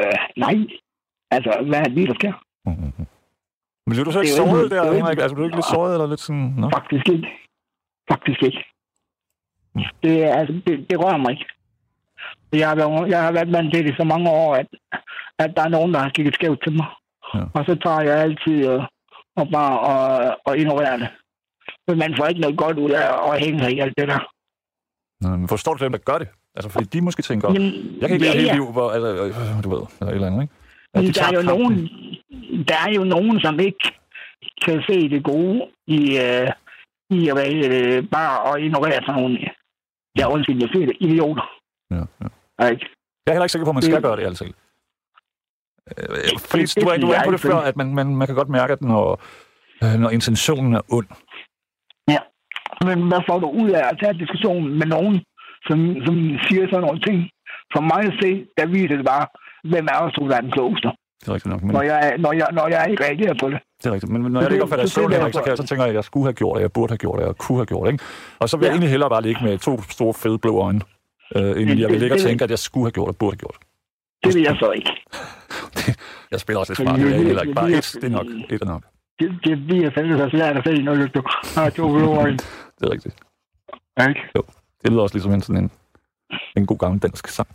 [0.00, 0.56] Øh, nej.
[1.30, 2.32] Altså, hvad er det lige, der sker?
[2.66, 3.06] Mm, mm, mm.
[3.84, 5.18] Men bliver du så ikke såret der, er Henrik?
[5.18, 6.48] Altså, bliver du ikke lidt såret eller lidt sådan...
[6.60, 6.70] Nå?
[6.78, 7.28] Faktisk ikke.
[8.12, 8.60] Faktisk ikke.
[10.02, 11.46] Det, er- altså, det, det rører mig ikke.
[12.52, 14.66] Jeg har, været, jeg har været vant til det i så mange år, at,
[15.38, 16.86] at der er nogen, der har kigget skævt til mig.
[17.34, 17.40] Ja.
[17.54, 18.82] Og så tager jeg altid og,
[19.36, 21.08] og bare og, og ignorerer det.
[21.88, 24.18] Men man får ikke noget godt ud af at hænge sig i alt det der.
[25.20, 26.28] Nå, Men forstår du dem, der gør det?
[26.54, 28.54] Altså, fordi de måske tænker, Jamen, jeg kan ikke leve ja, et ja.
[28.54, 30.54] liv, hvor, altså, øh, du ved, eller et eller andet, ikke?
[30.94, 31.58] Men de der er, jo kampen.
[31.58, 31.76] nogen,
[32.68, 33.92] der er jo nogen, som ikke
[34.64, 36.48] kan se det gode i, øh,
[37.10, 39.38] i at være, øh, bare at ignorere sådan nogle,
[40.20, 41.46] ja, undskyld, jeg siger det, idioter.
[41.90, 42.02] Ja,
[42.60, 42.66] ja.
[42.74, 42.86] Ikke?
[43.24, 44.46] Jeg er heller ikke sikker på, at man skal Det- gøre det altid.
[44.46, 48.48] Øh, Fordi du var, du inde på det før, at man, man, man kan godt
[48.58, 49.06] mærke, at når,
[49.84, 51.08] øh, når intentionen er ond.
[52.88, 55.14] Men hvad får du ud af at tage diskussionen med nogen,
[55.68, 56.14] som, som
[56.46, 57.18] siger sådan nogle ting?
[57.74, 59.26] For mig at se, der viser det bare,
[59.70, 60.88] hvem er også der er den klogeste,
[61.20, 61.62] Det er rigtigt nok.
[61.62, 63.58] Men, når jeg, når jeg, når jeg ikke reagerer på det.
[63.82, 64.12] det er rigtigt.
[64.12, 65.88] Men når jeg ligger dig det- søvn, det Henrik, så, kan jeg, så tænker jeg,
[65.88, 67.86] at jeg skulle have gjort det, jeg burde have gjort det, jeg kunne have gjort
[67.86, 67.92] det.
[67.92, 68.04] Ikke?
[68.38, 68.74] Og så vil jeg Ja.
[68.74, 70.80] egentlig hellere bare ligge med to store fede blå øjne,
[71.36, 73.08] øh, end Men jeg vil det- ligge og det- tænke, at jeg skulle have gjort
[73.08, 73.66] det, burde have gjort det.
[74.24, 74.90] Det vil jeg så ikke.
[76.32, 77.54] Jeg spiller også lidt smart, det er det- heller ikke.
[77.54, 78.26] Bare det- et, det er nok.
[78.50, 78.82] Et er nok.
[79.20, 81.22] Det, det bliver fandme så svært at se, når du
[81.54, 82.36] har to blå øjne.
[82.78, 83.14] Det er rigtigt.
[84.08, 84.20] Ikke?
[84.82, 85.70] Det lyder også ligesom en sådan en,
[86.56, 87.48] en god gammel dansk sang.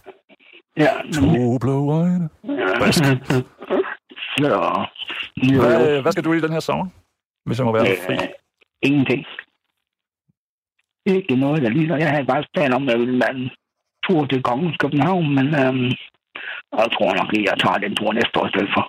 [0.77, 0.87] Ja.
[1.13, 2.29] To blå øjne.
[2.81, 3.03] Frisk.
[4.41, 6.85] Jo, Hvad, hvad skal du i den her sommer?
[7.45, 8.13] Hvis jeg må være fri.
[8.13, 8.27] øh,
[8.81, 9.25] ingenting.
[11.05, 11.97] Ikke noget, der ligner.
[11.97, 13.49] Jeg havde bare plan om, at jeg ville være en
[14.07, 15.85] tur til Kongens København, men øhm,
[16.79, 18.83] jeg tror nok ikke, jeg tager den tur næste år i stedet for.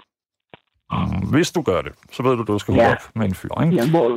[0.94, 2.92] Mm, Hvis du gør det, så ved du, at du skal Ja.
[2.92, 3.74] op med en fyr, ikke?
[3.76, 4.08] Ja, hvor,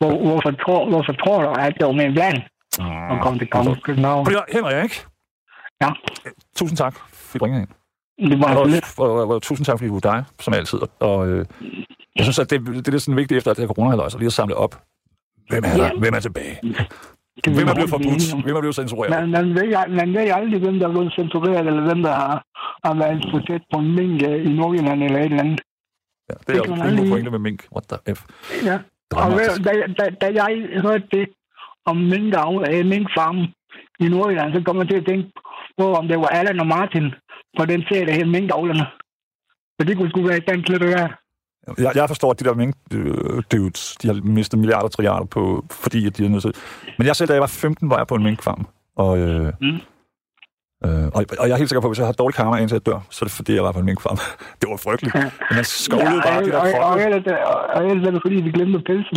[0.00, 2.42] hvor, hvorfor, tror, hvorfor tror du, at det var min plan
[2.78, 3.10] Mm.
[3.12, 4.26] at komme til Kongens København?
[4.52, 4.96] Henrik, ikke?
[5.82, 5.90] Ja.
[6.56, 6.94] Tusind tak,
[7.34, 7.70] du ringede ind.
[8.18, 8.66] Det var Og,
[8.98, 10.78] og, og, og, tusind tak, fordi du er dig, som altid.
[11.00, 11.46] Og øh,
[12.16, 14.26] jeg synes, at det, det er sådan vigtigt efter, at det her corona så lige
[14.26, 14.74] at samle op.
[15.48, 15.84] Hvem er der?
[15.84, 15.90] Ja.
[15.98, 16.58] Hvem er tilbage?
[17.44, 18.42] Det Hvem er blevet forbudt?
[18.44, 19.10] Hvem er blevet censureret?
[19.10, 19.68] Man, man, ved,
[20.00, 22.36] man ved aldrig, hvem der er blevet censureret, eller hvem der har,
[22.84, 25.60] har været for tæt på en mink øh, i Nordjylland eller et eller andet.
[26.30, 27.60] Ja, det er jo en aldrig- pointe med mink.
[27.74, 28.20] What the F?
[28.64, 28.76] Ja.
[29.16, 31.26] Og ved- da, da, da jeg hørte det
[31.86, 33.46] om minkavl, øh, minkfarmen
[34.00, 35.28] i Nordjylland, så kom jeg til at tænke
[35.78, 37.06] på, om det var Allan og Martin
[37.58, 38.86] på den serie, der hed Minkavlerne.
[39.80, 41.10] For det kunne sgu være et dansk lidt værd.
[41.78, 42.74] Jeg, jeg forstår, at de der mink
[43.52, 46.52] dudes, de har mistet milliarder og trilliarder på, fordi at de er nødt til.
[46.98, 48.66] Men jeg selv, da jeg var 15, var jeg på en minkfarm.
[48.96, 49.78] Og, øh, Mm.
[50.84, 52.74] øh, og, og, jeg er helt sikker på, at hvis jeg har dårlig karma, indtil
[52.74, 54.18] jeg dør, så er det fordi, jeg var på en minkfarm.
[54.60, 55.14] det var frygteligt.
[55.14, 55.20] Ja.
[55.22, 57.02] Men man skovlede bare de der og, og, og, kroppe.
[57.04, 59.16] ellers, og, og ellers er det fordi, vi glemte pelsen.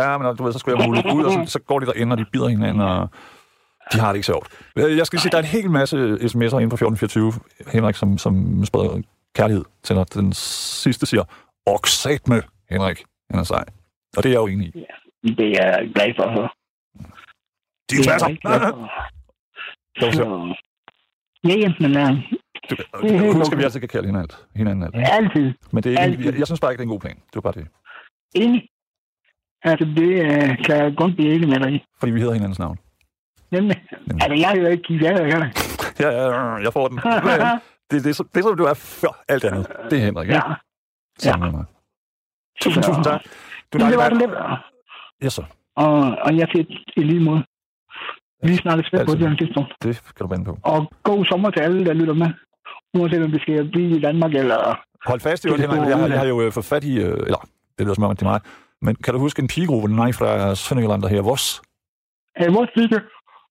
[0.00, 2.12] Ja, men du ved, så skulle jeg muligt ud, og så, så går de derinde,
[2.14, 3.08] og de bider hinanden, og
[3.92, 4.48] de har det ikke sjovt.
[4.78, 7.32] Øh, Jeg skal sige, der er en hel masse sms'er inde på 1424,
[7.72, 9.02] Henrik, som, som spreder
[9.34, 10.14] kærlighed til dig.
[10.14, 11.24] Den sidste siger,
[11.66, 13.04] oksat med Henrik.
[13.30, 13.64] Han er sej.
[14.16, 14.84] Og det er jeg jo enig i.
[15.28, 16.48] Det er jeg glad for at høre.
[17.90, 18.28] De Det er klasser.
[20.00, 20.12] for.
[20.12, 20.54] Så,
[21.48, 22.18] Ja, ja, men uh,
[22.70, 24.94] du, husk, at vi altid kan kalde hinanden, hinanden alt.
[25.12, 26.24] altid Men det er ikke, Altid.
[26.24, 27.14] jeg, jeg synes bare ikke, det er en god plan.
[27.16, 27.66] Det var bare det.
[28.34, 28.68] enig.
[29.62, 31.84] Altså, det uh, kan jeg godt blive enig med dig.
[31.98, 32.78] Fordi vi hedder hinandens navn.
[33.50, 33.84] Nemlig.
[34.20, 35.52] Altså, jeg er jo ikke af, jeg
[36.00, 36.96] Ja, ja, ja, jeg får den.
[37.90, 39.66] Det, det, er så- det er som du er før alt andet.
[39.90, 40.34] Det er Henrik, Ja.
[40.34, 40.48] ikke?
[41.18, 41.64] Sammen med mig.
[42.60, 43.20] Tusind, Så- tusind tak.
[43.72, 44.30] Du det var er det lidt.
[45.22, 45.44] Ja, så.
[45.76, 45.94] Og,
[46.26, 46.64] og jeg siger
[46.96, 47.44] i lige måde.
[48.42, 49.18] Vi snakkes ved på Altid.
[49.24, 49.72] det her tidspunkt.
[49.82, 50.58] Det kan du vende på.
[50.62, 52.30] Og god sommer til alle, der lytter med.
[52.94, 54.80] Uanset om vi skal blive i Danmark eller...
[55.06, 55.88] Hold fast i Det er Henrik.
[55.88, 56.98] Jeg har, jeg har jo øh, fået fat i...
[56.98, 57.40] Øh, eller,
[57.78, 58.40] det lyder som om, det er mig.
[58.82, 61.62] Men kan du huske en pigegruppe, nej, fra Sønderjylland, der her Voss?
[62.36, 62.70] Er vores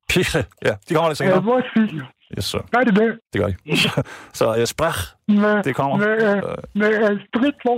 [0.09, 0.45] Pige.
[0.67, 1.43] Ja, de kommer lidt Er senere.
[1.43, 2.05] vores video?
[2.37, 2.57] Yes, så.
[2.57, 3.19] Er det det?
[3.33, 3.55] Det gør de.
[4.39, 5.97] så jeg sprach, Med, det kommer.
[5.97, 6.43] med, øh, Øh,
[6.75, 7.73] med øh, sprit på.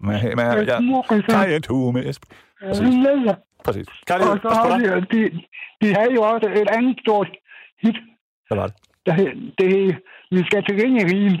[0.00, 0.76] Med, med, ja.
[1.32, 2.02] Kan jeg to med
[2.66, 2.94] præcis.
[3.26, 3.34] Ja.
[3.64, 3.86] Præcis.
[4.06, 4.86] Kærlighed, Og så har dig.
[5.12, 5.40] de, de,
[5.82, 7.28] de havde jo også et andet stort
[7.82, 7.96] hit,
[8.48, 8.76] Hvad var det?
[9.06, 9.14] der
[9.58, 9.92] det hed,
[10.30, 11.32] vi skal til Ringerien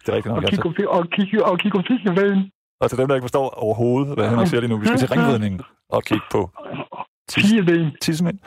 [0.00, 0.50] Det er rigtigt og nok.
[0.50, 0.82] kigge, Altså.
[0.84, 2.50] på- og kigge, og kigge på fiskefælden.
[2.80, 5.08] Og til dem, der ikke forstår overhovedet, hvad Henrik siger lige nu, vi skal til
[5.08, 6.50] ringvedningen og kigge på
[7.34, 8.38] Fire tissemænd.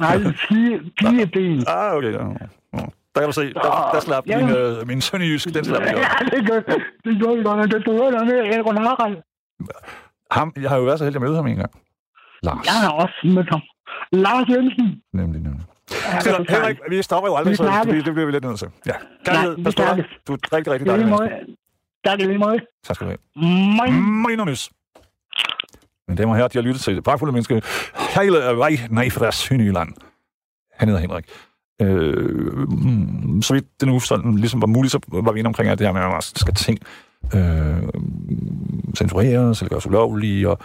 [0.00, 1.64] Nej, fire, fire ben.
[1.68, 2.12] Ah, okay.
[2.12, 2.18] Ja.
[2.18, 2.84] Ja.
[3.14, 4.46] Der kan du se, der, der slap Ja.
[4.46, 6.60] min, øh, min sønderjysk, den slap jeg Ja, det gør
[7.04, 7.72] det gør vi godt.
[7.72, 9.16] Det gør der med Elron Harald.
[10.30, 11.70] Ham, jeg har jo været så heldig at møde ham en gang.
[12.42, 12.66] Lars.
[12.66, 13.60] Jeg har også mødt ham.
[14.12, 15.02] Lars Jensen.
[15.12, 15.64] Nemlig, nemlig.
[16.04, 16.44] Han Så, er.
[16.48, 18.68] Henrik, vi stopper jo aldrig, så det, det, det bliver vi lidt nødt til.
[18.86, 18.92] Ja.
[19.24, 20.04] Kærlighed, pas på dig.
[20.26, 21.30] Du er rigtig, rigtig Det er dejlig lige måde.
[22.06, 22.58] Tak i lige måde.
[22.84, 23.18] Tak skal du have.
[23.76, 23.92] Moin.
[24.28, 24.70] Minernys.
[26.08, 27.62] Mine damer og herrer, de har lyttet til Pragtfulde Menneske.
[28.20, 29.88] Hele vej ned fra Sønderjylland.
[30.72, 31.24] Han hedder Henrik.
[31.82, 35.68] Øh, mm, så vidt det nu sådan, ligesom var muligt, så var vi inde omkring
[35.70, 36.78] at det her med, at man skal ting
[37.34, 37.88] øh,
[38.96, 40.58] censureres eller gøres ulovlige, og,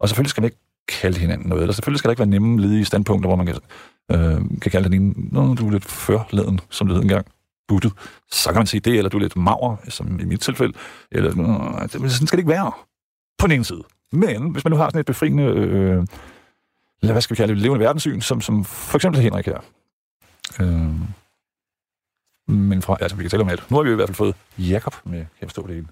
[0.00, 2.60] og selvfølgelig skal man ikke kalde hinanden noget, eller selvfølgelig skal der ikke være nemme
[2.60, 3.56] ledige standpunkter, hvor man kan,
[4.12, 7.26] øh, kan kalde den ene, Nå, du er lidt førleden, som det hed engang,
[7.68, 7.92] buttet.
[8.32, 10.72] Så kan man sige det, eller du er lidt maver, som i mit tilfælde,
[11.12, 12.72] eller det- altså, sådan skal det ikke være
[13.38, 13.82] på den ene side.
[14.12, 15.98] Men hvis man nu har sådan et befriende, øh,
[17.00, 19.60] eller hvad skal vi kalde det, levende verdenssyn, som, som for eksempel Henrik her.
[20.60, 20.94] Øh,
[22.46, 23.70] men fra, altså vi kan tale om alt.
[23.70, 25.88] Nu har vi i hvert fald fået Jakob med, kan jeg forstå det hele.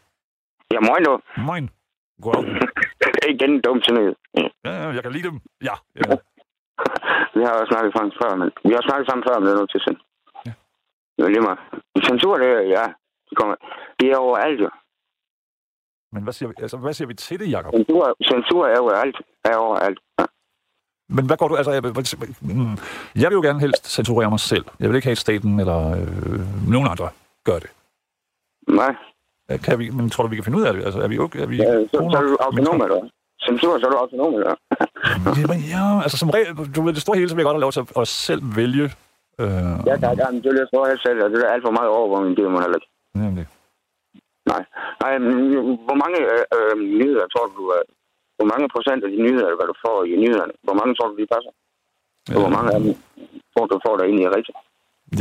[0.75, 1.15] Ja, moin du.
[1.49, 1.71] Moin.
[2.23, 2.45] Goddag.
[3.33, 4.15] Igen en dum noget.
[4.65, 5.41] Ja, jeg kan lide dem.
[5.69, 5.75] Ja.
[5.97, 6.03] ja.
[7.37, 9.61] Vi har jo snakket sammen før, men vi har snakket sammen før, men det er
[9.61, 9.99] nu til sind.
[10.47, 10.53] Ja.
[11.17, 11.61] Det er lige meget.
[12.07, 12.85] Censur, det er, ja,
[13.29, 13.55] det kommer.
[14.01, 14.71] Det er overalt, jo.
[16.13, 17.73] Men hvad siger, vi, altså, hvad siger vi til det, Jakob?
[17.75, 19.17] Censur, censur er overalt.
[19.45, 19.99] Er overalt.
[20.21, 20.25] Ja.
[21.09, 21.57] Men hvad går du...
[21.57, 21.83] Altså, jeg,
[22.41, 22.77] mm,
[23.23, 24.65] jeg vil jo gerne helst censurere mig selv.
[24.81, 27.09] Jeg vil ikke have, at staten eller øh, nogen andre
[27.45, 27.71] gør det.
[28.69, 28.95] Nej.
[29.65, 30.85] Kan vi, men tror du, vi kan finde ud af det?
[30.85, 31.41] Altså, er vi okay?
[31.41, 33.09] Er vi Ja, så, så er du autonom, eller?
[33.47, 34.55] Censur, så er du autonom, eller?
[35.41, 37.61] Jamen, ja, altså som regel, du ved, det store hele, så vil jeg godt have
[37.61, 38.85] lov til at, at selv vælge.
[39.41, 39.49] Øh,
[39.89, 41.89] Ja, der, der, det vil jeg spørge helt selv, og det er alt for meget
[41.89, 42.91] overvågning, det er man heller ikke.
[43.15, 43.47] Nemlig.
[44.53, 44.63] Nej.
[45.03, 45.33] Nej, men
[45.87, 47.85] hvor mange øh, øh, nyheder tror du, øh,
[48.37, 51.17] hvor mange procent af de nyheder, hvad du får i nyhederne, hvor mange tror du,
[51.23, 51.53] de passer?
[52.35, 52.93] Og hvor mange af dem
[53.53, 54.59] tror du, får der egentlig er rigtigt?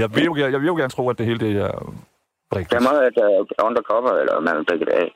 [0.02, 1.74] Jeg vil, jo, jeg, jeg vil jo gerne tro, at det hele det er
[2.58, 2.72] rigtigt.
[2.74, 3.26] Der er meget, at der
[3.60, 5.10] er undercover, eller man dække det af.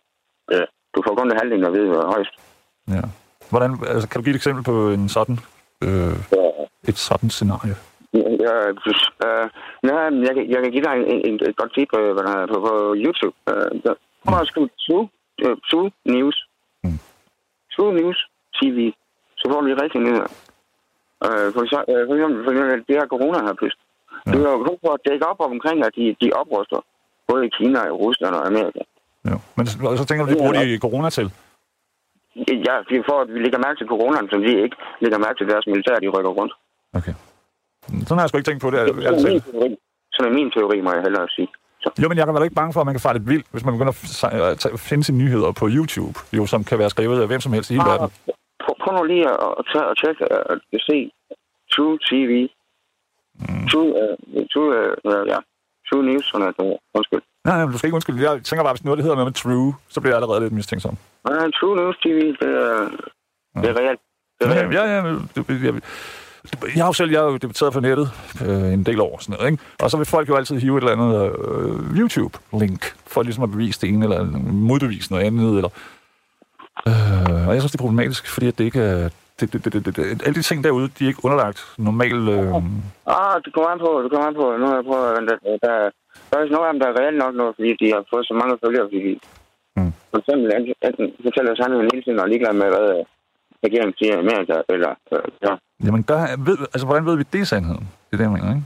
[0.54, 2.36] Øh, Du får kun det halvdelen at vide, hvad er højst.
[2.96, 3.04] Ja.
[3.50, 5.38] Hvordan, altså, kan du give et eksempel på en sådan,
[5.86, 6.40] øh, Så,
[6.90, 7.76] et sådan scenarie?
[8.44, 9.46] Ja, øh,
[9.88, 9.96] ja,
[10.28, 12.48] jeg, kan, jeg kan give dig en, en, et godt tip øh, hvad der er
[12.54, 13.36] på, på YouTube.
[13.52, 15.06] Øh, der kommer og skrive True,
[15.46, 16.38] øh, True News.
[16.84, 17.00] Mm.
[17.74, 18.20] True News
[18.58, 18.78] TV.
[19.40, 20.32] Så får du de rigtige nyheder.
[21.26, 23.86] Øh, for, så, øh, for, eksempel, for eksempel det her corona her pludselig.
[24.26, 24.32] Ja.
[24.32, 26.80] Det er jo kun for at dække op omkring, at de, de opruster.
[27.30, 28.82] Både i Kina, i Rusland og Amerika.
[29.30, 29.36] Ja.
[29.56, 31.28] Men så, så tænker du, de bruger de corona til?
[32.68, 35.48] Ja, det for, at vi lægger mærke til coronaen, så de ikke lægger mærke til
[35.52, 36.54] deres militær, de rykker rundt.
[37.00, 37.14] Okay.
[38.08, 38.80] Sådan har jeg sgu ikke tænkt på det.
[38.80, 39.70] Sådan ærligt er min teori,
[40.14, 41.48] sådan er min teori må jeg hellere sige.
[41.84, 41.90] Så.
[42.02, 43.64] Jo, men jeg kan være ikke bange for, at man kan fare lidt vildt, hvis
[43.66, 43.94] man begynder
[44.74, 47.70] at finde sine nyheder på YouTube, jo, som kan være skrevet af hvem som helst
[47.72, 48.10] i hele verden.
[48.64, 50.98] Prøv, prøv nu lige at, tage og tjekke og at se
[51.74, 52.32] True TV.
[53.40, 53.68] Mm.
[53.72, 54.70] True, uh, true,
[55.10, 55.38] uh, ja.
[55.90, 57.22] True News, sådan at, uh, undskyld.
[57.46, 58.30] Nej, nej, du skal ikke undskylde.
[58.32, 60.54] Jeg tænker bare, hvis noget det hedder noget med true, så bliver jeg allerede lidt
[60.60, 60.96] mistænksom.
[61.30, 62.90] Nej, True News TV, det er,
[63.62, 64.02] det er reelt.
[64.40, 64.74] Det er Ja, reelt.
[64.74, 65.00] ja, ja.
[65.36, 65.84] det-
[66.76, 68.10] Jeg, har jo selv jeg har jo debuteret på nettet
[68.48, 69.64] øh, en del år, sådan noget, ikke?
[69.84, 73.52] og så vil folk jo altid hive et eller andet øh, YouTube-link, for ligesom at
[73.52, 74.24] bevise det ene, eller
[74.70, 75.70] modbevise noget andet, eller...
[76.88, 79.10] Øh, og jeg synes, det er problematisk, fordi at det ikke er...
[79.40, 82.18] Det, det, det, det, det, alle de ting derude, de er ikke underlagt normal...
[82.36, 82.56] Øh,
[83.16, 84.46] Ah, det kommer an på, det kommer an på.
[84.60, 85.74] Nu har jeg prøvet, at der, der,
[86.30, 88.34] der er nogle af dem, der er reelt nok nu, fordi de har fået så
[88.42, 89.20] mange følgere, fordi de
[89.78, 89.92] Mm.
[90.12, 92.90] for eksempel enten, fortæller sandheden hele tiden og er ligeglad med, hvad
[93.66, 95.54] regeringen siger i Amerika, eller øh, ja.
[95.86, 97.88] jamen, der, ved, altså, hvordan ved vi, det er sandheden?
[98.12, 98.66] Det er det, jeg mener, ikke?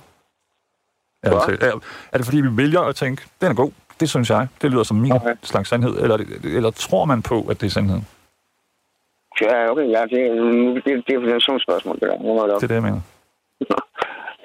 [1.23, 1.71] Er, det, er,
[2.12, 4.83] er det fordi, vi vælger at tænke, den er god, det synes jeg, det lyder
[4.83, 5.36] som min Okay.
[5.43, 8.07] slags sandhed, eller, er eller tror man på, at det er sandheden?
[9.41, 12.17] Ja, okay, ja, det, det, det er et definitionsspørgsmål, det der.
[12.17, 13.01] Det er det, jeg mener.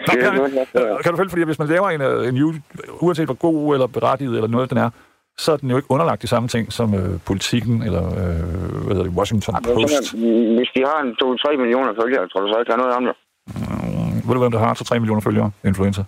[0.07, 2.65] Nå, kan, kan du følge, fordi hvis man laver en, øh, en YouTube,
[3.01, 4.91] uanset hvor god eller berettiget eller noget den er,
[5.39, 8.95] så er den jo ikke underlagt de samme ting som øh, politikken eller øh, hvad
[8.97, 10.15] hedder det, Washington Post.
[10.59, 11.11] Hvis de har en
[11.55, 13.15] 2-3 millioner følgere, tror du så ikke, der er noget om det?
[13.47, 15.51] Mm, ved du, hvem der har 2-3 millioner følgere?
[15.65, 16.05] Influencer.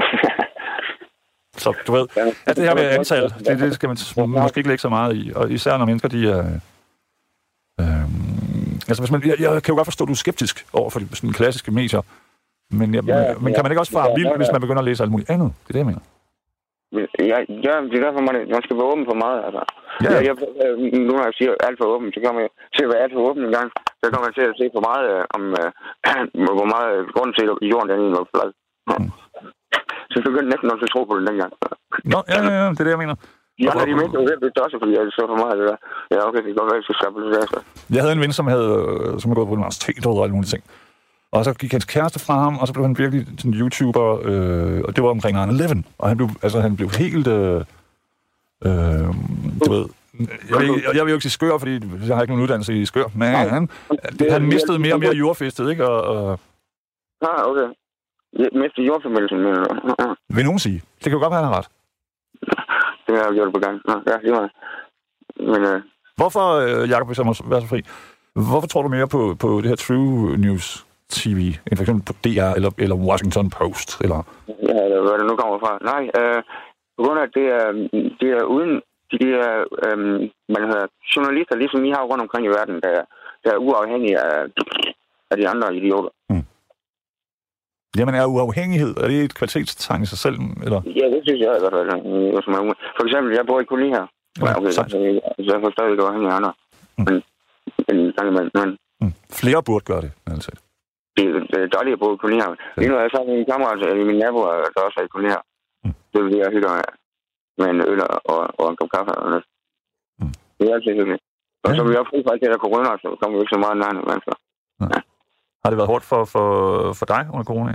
[1.62, 2.06] Så du ved,
[2.46, 5.32] at det her med antal, det, det skal man måske ikke lægge så meget i.
[5.34, 6.38] Og især når mennesker, de er...
[7.80, 8.04] Øh,
[8.88, 11.00] altså, hvis man, jeg, jeg kan jo godt forstå, at du er skeptisk over for
[11.00, 12.02] de sådan, klassiske medier.
[12.70, 14.52] Men, jeg, Ja, ja, men kan man ikke også fare ja, vild, ja, hvis ja.
[14.52, 15.52] man begynder at læse alt muligt andet?
[15.62, 16.00] Det er det, jeg mener.
[17.32, 19.40] Ja, ja, det er derfor, man, man skal være åben for meget.
[19.46, 19.62] Altså.
[20.04, 20.08] Ja.
[20.12, 20.18] Ja.
[20.28, 20.70] Jeg, jeg,
[21.06, 23.22] nu når jeg siger alt for åben, så kommer jeg til at være alt for
[23.28, 23.68] åben en gang.
[24.00, 25.68] Så kommer jeg til at se for meget øh, om, øh,
[26.58, 28.50] hvor meget øh, grunden til, at jorden den var flad.
[28.88, 29.10] Mm.
[30.10, 31.52] Så jeg begyndte næsten også at tro på det dengang.
[32.12, 33.16] Nå, ja, ja, ja, det er det, jeg mener.
[33.70, 35.78] Andre, de mente jo helt også, fordi jeg så for meget det der.
[36.12, 37.44] Ja, okay, det kan godt være, at jeg skal skabe det der.
[37.52, 37.58] Så.
[37.96, 40.52] Jeg havde en ven, som havde øh, som havde gået på universitet og alle mulige
[40.54, 40.62] ting.
[41.32, 44.20] Og så gik hans kæreste fra ham, og så blev han virkelig sådan en YouTuber,
[44.24, 45.82] øh, og det var omkring 9-11.
[45.98, 47.26] Og han blev, altså, han blev helt...
[47.26, 47.64] Øh,
[48.66, 49.08] øh,
[49.64, 49.86] du ved,
[50.50, 51.72] jeg vil, ikke, jeg vil jo ikke sige skør, fordi
[52.08, 53.68] jeg har ikke nogen uddannelse i skør, men han,
[54.18, 55.88] det, han mistede mere og mere jordfæstet, ikke?
[55.88, 56.40] Og, og,
[57.22, 57.68] Ah, okay.
[58.78, 59.76] I jordforbindelsen, mener du?
[59.88, 60.14] Ja, ja.
[60.28, 60.82] vil nogen sige.
[60.96, 61.68] Det kan jo godt være, han har ret.
[63.06, 63.80] Det har jeg gjort på gang.
[63.84, 64.50] Nå, ja, det var
[65.52, 65.82] Men øh,
[66.16, 67.82] Hvorfor, øh, Jacob, hvis jeg må være så fri,
[68.34, 70.86] hvorfor tror du mere på, på det her True News
[71.18, 73.88] TV, end for eksempel på DR eller, eller Washington Post?
[74.04, 74.18] Eller,
[74.68, 75.72] Ja, eller hvad det nu kommer fra.
[75.92, 76.38] Nej, øh,
[76.96, 77.66] på grund af, at det er,
[78.20, 78.72] det er uden
[79.12, 79.44] de der,
[79.84, 79.98] øh,
[80.54, 82.94] man hedder, journalister, ligesom I har rundt omkring i verden, der,
[83.44, 84.38] der er uafhængige af,
[85.30, 86.12] af de andre idioter.
[87.98, 90.36] jamen, er uafhængighed, er det et kvalitetstegn i sig selv?
[90.66, 90.80] Eller?
[91.00, 91.88] Ja, det synes jeg i hvert fald.
[91.88, 92.74] er.
[92.98, 94.06] For eksempel, jeg bor i koloni her.
[94.40, 94.82] Ja, okay, så,
[95.44, 96.52] så jeg får stadig afhængig af andre.
[96.98, 97.04] Mm.
[97.06, 97.14] Men,
[97.88, 97.96] men,
[98.36, 98.70] men, men
[99.02, 99.12] Mm.
[99.32, 100.50] Flere burde gøre det, altså.
[101.16, 102.50] Det, det er dejligt at bo i koloni her.
[102.80, 104.40] Lige nu er jeg sammen med min kammerat, eller min nabo,
[104.74, 105.42] der også er i koloni her.
[105.84, 105.94] Mm.
[106.12, 106.84] Det vil jeg hygge med,
[107.60, 108.00] med en øl
[108.32, 109.12] og, og en kop kaffe.
[109.22, 109.44] Og noget.
[110.20, 110.32] Mm.
[110.56, 111.22] Det er altid hyggeligt.
[111.64, 111.76] Og Ja.
[111.76, 113.76] så vil jeg fri fra alt det der corona, så kommer vi ikke så meget
[113.84, 114.34] nærmere mennesker.
[115.62, 116.46] Har det været hårdt for, for,
[116.98, 117.72] for dig under corona?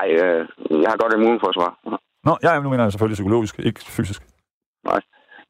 [0.00, 0.42] Ej, øh,
[0.84, 1.70] jeg har godt immunforsvar.
[2.26, 4.22] Nå, ja, nu mener jeg selvfølgelig psykologisk, ikke fysisk.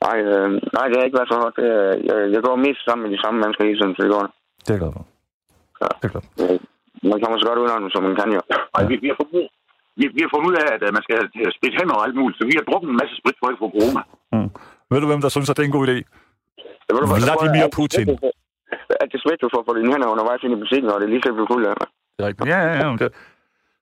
[0.05, 1.39] Nej, øh, nej, det har ikke været så.
[1.59, 4.11] Det, er- jeg, jeg går mest sammen med de samme mennesker hele tiden, så det
[4.13, 4.23] går.
[4.65, 5.05] Det er jeg glad for.
[5.83, 5.89] Ja.
[6.01, 6.27] Det er klart.
[7.11, 8.41] Man kommer så godt ud af dem, som man kan jo.
[8.75, 9.51] Og vi, vi, har fundet, ud-
[9.99, 12.17] vi, vi har fundet ud af, at øh, man skal øh, spritte hænder og alt
[12.21, 14.03] muligt, så vi har drukket en masse sprit for at få corona.
[14.35, 14.49] Mm.
[14.91, 15.99] Ved du, hvem der synes, at det er en god idé?
[16.95, 18.07] Ved, du Vladimir at- Putin.
[19.03, 21.23] At det svært, du får for dine hænder undervejs ind i butikken, og det lige
[21.27, 21.89] så bliver fuld af mig.
[22.19, 22.33] Er.
[22.53, 22.89] Ja, ja, ja.
[23.03, 23.09] Det,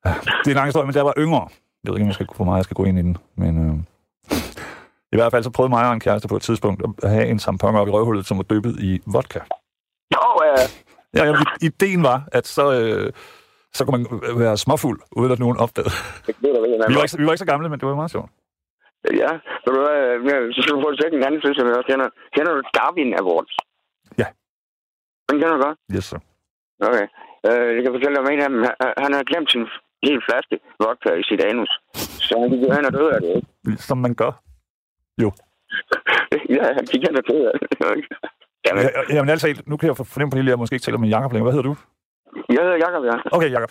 [0.07, 1.45] ja, det er en lang historie, men da jeg var yngre.
[1.83, 3.53] Jeg ved ikke, om jeg skal, hvor meget jeg skal gå ind i den, men...
[3.65, 3.75] Øh,
[5.13, 7.39] I hvert fald så prøvede mig og en kæreste på et tidspunkt at have en
[7.39, 9.41] tampon op i røvhullet, som var dyppet i vodka.
[10.15, 10.65] Nå, øh,
[11.17, 11.35] Ja, ja,
[11.69, 13.13] ideen var, at så, øh,
[13.77, 14.07] så kunne man
[14.43, 15.95] være småfuld, uden at nogen opdagede.
[16.27, 16.37] det
[16.91, 18.31] Vi var, ikke, så- vi var ikke så gamle, men det var meget sjovt.
[19.23, 19.33] Ja,
[19.67, 19.97] du hvad,
[20.35, 22.09] øh, så skal du få et en anden synes, jeg også kender.
[22.37, 23.55] Kender du Darwin Awards?
[24.23, 24.27] Ja.
[25.29, 25.79] Den kender du godt?
[25.97, 26.19] Yes, sir.
[26.91, 27.07] Okay.
[27.49, 28.61] Øh, jeg kan fortælle dig om en af dem.
[28.83, 29.65] Han- Han har glemt sin
[30.07, 31.71] hel flaske vodka i sit anus.
[32.27, 33.83] Så han jo hen og døde af det, ikke?
[33.89, 34.33] Som man gør.
[36.57, 38.09] ja, han gik hen og døde af det, ikke?
[38.69, 40.99] Jamen, Ja, jamen altså, nu kan jeg fornemme på det, at jeg måske ikke taler
[40.99, 41.47] med Jacob længere.
[41.49, 41.75] Hvad hedder du?
[42.55, 43.17] jeg hedder Jacob, ja.
[43.37, 43.71] Okay, Jacob.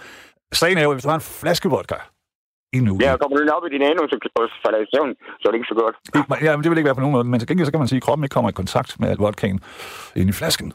[0.62, 1.98] Sagen er jo, at hvis du har en flaske vodka
[2.78, 2.94] i nu.
[3.06, 4.20] Ja, kommer du lige op i din anus og
[4.66, 5.96] falder i søvn, så er det ikke så godt.
[6.46, 7.26] Ja, men det vil ikke være på nogen måde.
[7.32, 9.18] Men til gengæld så kan man sige, at kroppen ikke kommer i kontakt med al
[9.24, 9.60] vodkaen
[10.20, 10.68] ind i flasken.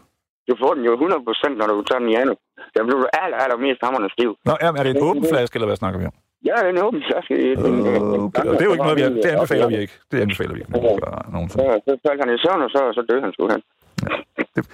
[0.51, 2.39] Du får den jo 100% når du tager den i anus.
[2.75, 4.31] Der bliver du aller, aller mest hammerne stiv.
[4.49, 6.15] Nå, ja, er det en åben flaske, eller hvad snakker vi om?
[6.49, 7.35] Ja, det er en åben flaske.
[8.27, 9.95] Okay, og det er jo ikke noget, vi det anbefaler vi ikke.
[10.11, 10.73] Det anbefaler vi ikke.
[11.35, 11.65] Nogensinde.
[11.87, 13.43] Så, faldt han i søvn, og så, så døde han sgu
[14.03, 14.65] hen.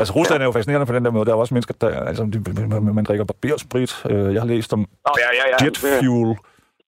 [0.00, 1.26] Altså, Rusland er jo fascinerende på den der måde.
[1.26, 1.88] Der er også mennesker, der...
[2.10, 2.38] Altså, de,
[2.68, 3.92] man, man drikker barbersprit.
[4.10, 5.56] Øh, Jeg har læst om oh, ja, ja, ja.
[5.64, 6.30] jet fuel.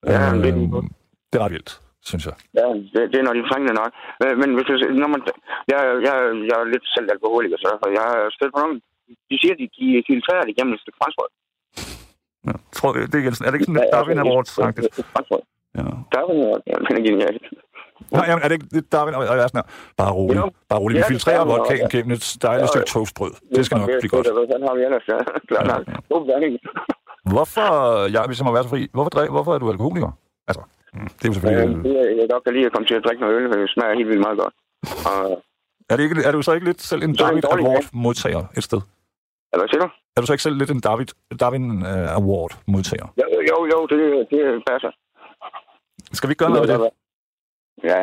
[0.06, 0.90] Ja, Øh, det er lige
[1.30, 1.72] det er ret vildt,
[2.10, 2.34] synes jeg.
[2.58, 3.90] Ja, det, det er når de er trængende nok.
[4.40, 4.72] Men, hvis du,
[5.02, 5.20] når man,
[5.72, 6.14] jeg, jeg,
[6.48, 8.76] jeg er lidt selv alkoholiker, så derfor jeg har stødt på nogen.
[9.30, 11.30] De siger, de, de filtrerer det gennem et stykke franskbrød.
[12.48, 14.94] Ja, tror, det, det er, er det ikke sådan lidt Darwin Awards, faktisk?
[15.14, 15.42] Franskbrød.
[15.78, 15.86] Ja.
[16.14, 17.34] Darwin Awards, ja, den er genial.
[18.16, 19.30] Nej, jamen, er det ikke Darwin Awards?
[19.30, 19.68] Ja, sådan her.
[20.00, 20.36] Bare rolig.
[20.36, 20.50] Jo.
[20.70, 20.94] Bare rolig.
[20.94, 21.88] Vi Ja, filtrerer vodkaen ja.
[21.96, 23.32] gennem et dejligt stykke toastbrød.
[23.56, 24.26] Det skal nok blive godt.
[24.26, 25.04] Sådan har vi ellers.
[25.50, 25.82] Klart nok.
[27.34, 27.68] Hvorfor,
[28.16, 30.10] ja, hvis jeg må være så fri, hvorfor, drik, hvorfor er du alkoholiker?
[30.48, 30.62] Altså,
[30.94, 31.84] mm, det er jo Øh, selvfølgelig...
[31.84, 33.70] det er- Jeg godt kan lide at komme til at drikke noget øl, for det
[33.74, 34.54] smager helt vildt meget godt.
[35.10, 35.42] Og,
[35.90, 38.42] Er, det ikke, er du så ikke lidt selv en er David dårlig Award modtager
[38.58, 38.80] et sted?
[39.70, 39.88] siger du?
[40.16, 41.06] Er du så ikke selv lidt en David,
[41.40, 43.06] Darwin uh, Award modtager?
[43.22, 44.90] Jo, jo, jo det, det passer.
[46.16, 46.90] Skal vi ikke gøre noget ved det?
[47.90, 47.98] Ja,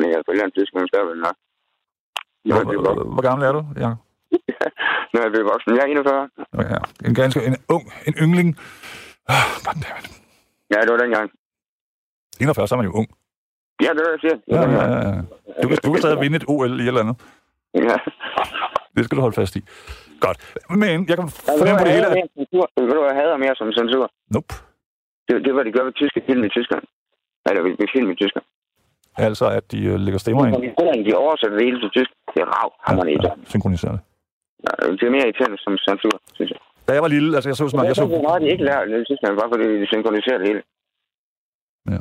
[0.00, 0.90] men jeg følger en tidspunkt
[1.26, 1.36] nok.
[2.50, 3.12] Er jeg blevet Hvor, voksen.
[3.14, 3.62] hvor gammel er du?
[3.84, 3.90] Ja.
[5.10, 5.70] Nu er jeg blevet voksen.
[5.76, 6.28] Jeg er 41.
[6.74, 6.78] ja.
[7.08, 8.48] En ganske en ung, en yngling.
[9.34, 10.06] Ah, goddammit.
[10.72, 11.26] Ja, det var dengang.
[12.40, 13.08] 41, så er man jo ung.
[13.84, 14.36] Ja, det er det, jeg siger.
[14.36, 15.22] Det Ja, ja, ja, ja.
[15.62, 17.16] Du kan, du kan stadig vinde et OL i et eller andet.
[17.74, 17.96] Ja.
[18.96, 19.62] Det skal du holde fast i.
[20.20, 20.38] Godt.
[20.82, 21.28] Men jeg kan
[21.60, 22.06] fornemme på det hele.
[22.86, 24.04] Ved du, hvad jeg hader mere som censur?
[24.34, 24.54] Nope.
[25.28, 26.84] Det, det var, de gør ved tyske film i Tyskland.
[27.48, 28.46] Eller ved, ved film i Tyskland.
[29.18, 30.54] Altså, at de øh, lægger stemmer ind.
[31.10, 32.10] De oversætter det hele til tysk.
[32.34, 33.24] Det er rav, har man ikke.
[33.28, 34.00] ja, synkroniserer det.
[34.66, 36.60] Ja, det er mere irriterende som censur, synes jeg.
[36.88, 38.64] Da jeg var lille, altså jeg så sådan, Jeg, jeg så, hvor meget de ikke
[38.64, 40.62] lærer i Tyskland, bare fordi de synkroniserer det hele.
[41.94, 42.00] Ja.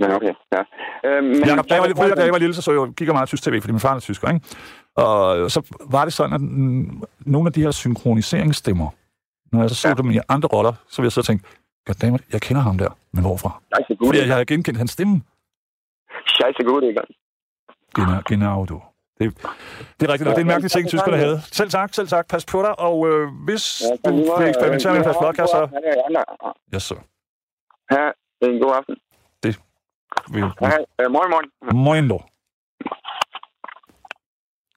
[0.00, 0.62] Men okay, ja.
[1.08, 3.06] Øh, men, Jacob, da jeg, var, lille- da jeg var lille, så så jeg, gik
[3.06, 4.46] jeg meget tysk tv, fordi min far er tysker, ikke?
[4.96, 6.40] Og så var det sådan, at
[7.34, 8.88] nogle af de her synkroniseringstemmer,
[9.52, 9.94] når jeg så så Ja.
[9.94, 11.44] dem i andre roller, så ville jeg så tænke,
[11.86, 13.50] goddammit, jeg kender ham der, men hvorfra?
[13.88, 15.22] Gut, Fordi jeg, havde genkendt hans stemme.
[16.34, 17.00] Scheisse gut, ikke?
[17.96, 18.82] Genau, genau du.
[19.18, 19.36] Det,
[20.00, 21.40] det er rigtigt, og det er en mærkelig ting, tyskerne havde.
[21.52, 22.28] Selv tak, selv tak.
[22.28, 25.68] Pas på dig, og øh, hvis du vil eksperimentere med en flaske vodka, så...
[26.74, 26.94] Yes, så.
[27.90, 28.96] Ja, det en god aften.
[30.32, 31.50] Vil, Ja, øh, morgen, morgen.
[31.84, 32.22] Moin då.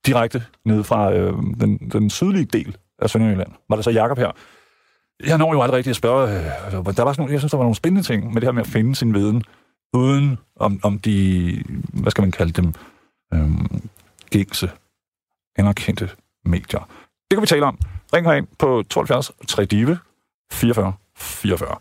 [0.05, 3.51] Direkte ned fra øh, den, den sydlige del af Sønderjylland.
[3.69, 4.31] Var det så Jakob her?
[5.27, 6.29] Jeg når jo aldrig rigtig at spørge.
[6.29, 8.51] Øh, der var sådan, nogle- jeg synes, der var nogle spændende ting med det her
[8.51, 9.43] med at finde sin viden,
[9.93, 12.73] uden om, om de, hvad skal man kalde dem,
[13.33, 13.89] øhm,
[14.29, 14.71] gængse,
[15.55, 16.09] anerkendte
[16.45, 16.79] medier.
[17.31, 17.79] Det kan vi tale om.
[18.13, 19.99] Ring herind på 72 3 Dive
[20.51, 21.75] 44 44.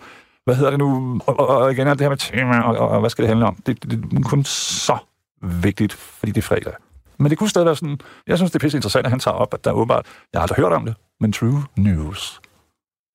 [0.44, 1.20] Hvad hedder det nu?
[1.26, 3.28] Og, og, og igen er det her med tema, og, og, og hvad skal det
[3.28, 3.56] handle om?
[3.66, 4.98] Det, det, det er kun så
[5.42, 6.72] vigtigt, fordi det er fredag.
[7.18, 9.34] Men det kunne stadig være sådan, jeg synes, det er pisse interessant, at han tager
[9.34, 12.40] op, at der er åbenbart, jeg har aldrig hørt om det, men True News,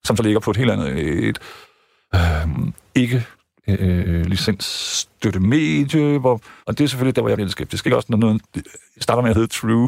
[0.06, 0.90] som så ligger på et helt andet,
[1.28, 1.40] et
[2.16, 2.48] øh,
[2.96, 3.26] ikke
[3.68, 6.36] øh, licensstøtte medie, hvor,
[6.68, 7.86] og det er selvfølgelig der, hvor jeg bliver lidt skeptisk.
[7.86, 8.42] Ikke også, når noget
[9.00, 9.88] starter med at hedde True,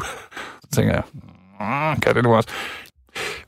[0.62, 1.04] så tænker jeg,
[1.60, 2.50] "Mm, kan det nu også?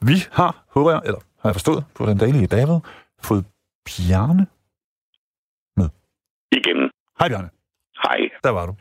[0.08, 2.78] Vi har, håber jeg, eller har jeg forstået, på den daglige David,
[3.28, 3.44] fået
[3.88, 4.46] Bjarne.
[6.60, 6.86] igennem.
[7.18, 7.50] Hej Bjarne,
[8.04, 8.20] Hej.
[8.44, 8.74] der var du.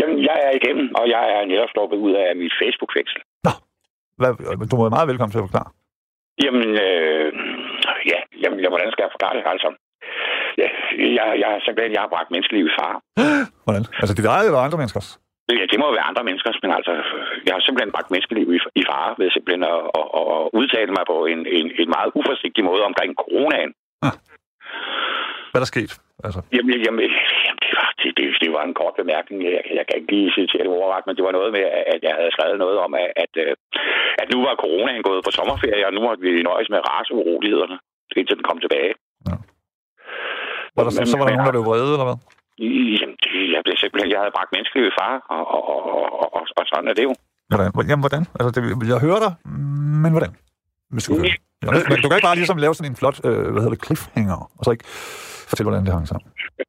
[0.00, 3.20] Jamen, jeg er igennem, og jeg er netop stoppet ud af mit Facebook-veksel.
[4.20, 4.30] Hvad,
[4.70, 5.70] du må være meget velkommen til at forklare.
[6.44, 7.28] Jamen, øh,
[8.10, 9.68] ja, jamen, hvordan skal jeg forklare det, altså?
[10.60, 10.68] Ja,
[11.18, 12.98] jeg, jeg er simpelthen, jeg har bragt menneskeliv i fare.
[13.64, 13.84] Hvordan?
[14.02, 15.08] Altså dit eget eller andre menneskers?
[15.60, 16.92] Ja, det må være andre menneskers, men altså,
[17.46, 18.46] jeg har simpelthen bragt menneskeliv
[18.80, 22.62] i, fare ved simpelthen at, at, at, udtale mig på en, en, en meget uforsigtig
[22.70, 23.72] måde omkring coronaen.
[25.50, 25.92] Hvad er der sket?
[26.26, 27.10] Altså, Jamen, jamen, jamen
[27.62, 29.38] det, var, det, det, det var en kort bemærkning.
[29.44, 32.00] Jeg, jeg kan ikke lige sige til det overret, men det var noget med, at
[32.06, 33.52] jeg havde skrevet noget om, at, at, øh,
[34.22, 37.78] at nu var coronaen gået på sommerferie, og nu har vi nøjes med raceurolighederne,
[38.16, 38.92] indtil den kom tilbage.
[39.28, 39.34] Ja.
[40.76, 42.18] Var der, så, så var der nogen, der blev vrede, eller hvad?
[42.98, 45.80] Jamen, det, jeg blev simpelthen, jeg havde bragt menneskeliv i far, og, og, og,
[46.22, 46.28] og,
[46.58, 47.12] og, sådan er det jo.
[47.50, 47.68] Hvordan?
[47.90, 48.22] Jamen, hvordan?
[48.38, 48.60] Altså, det,
[48.92, 49.32] jeg hører dig,
[50.02, 50.32] men hvordan?
[50.94, 51.24] Hvis du, kan,
[51.64, 53.84] ja, men du kan ikke bare ligesom lave sådan en flot, øh, hvad hedder det,
[53.86, 54.86] cliffhanger, og så ikke
[55.50, 56.28] fortælle, hvordan det hang sammen.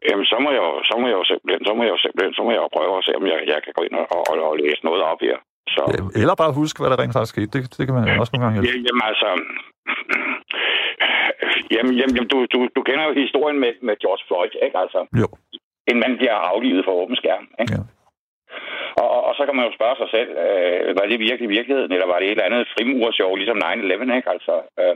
[0.10, 2.34] Jamen, så må jeg jo, så må jeg jo simpelthen, så må jeg jo simpelthen,
[2.38, 4.24] så må jeg jo prøve at se, om jeg, jeg kan gå ind og, og,
[4.50, 5.38] og læse noget op her.
[5.76, 5.82] Så.
[6.22, 7.50] Eller bare huske, hvad der rent faktisk skete.
[7.54, 8.70] Det, det kan man også nogle gange hjælpe.
[8.70, 9.28] Ja, jamen altså...
[11.74, 15.00] Jamen, jamen, jamen du, du, du kender jo historien med, med George Floyd, ikke altså?
[15.22, 15.28] Jo.
[15.92, 17.74] En mand bliver aflivet for åben skærm, ikke?
[17.74, 17.82] Ja.
[19.04, 22.08] Og, og, så kan man jo spørge sig selv, øh, var det virkelig virkeligheden, eller
[22.12, 24.30] var det et eller andet frimurshow, ligesom 9-11, ikke?
[24.36, 24.96] Altså, øh,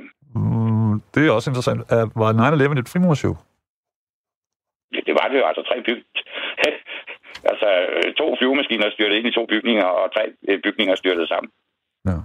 [0.93, 1.79] Mm, det er også interessant.
[1.95, 3.33] Er, var 9-11 et frimurshow?
[4.93, 6.01] Ja, det var det jo, altså tre byg...
[7.51, 7.67] altså
[8.19, 11.49] to flyvemaskiner styrtede ind i to bygninger, og tre øh, bygninger styrtede sammen.
[12.09, 12.17] Ja.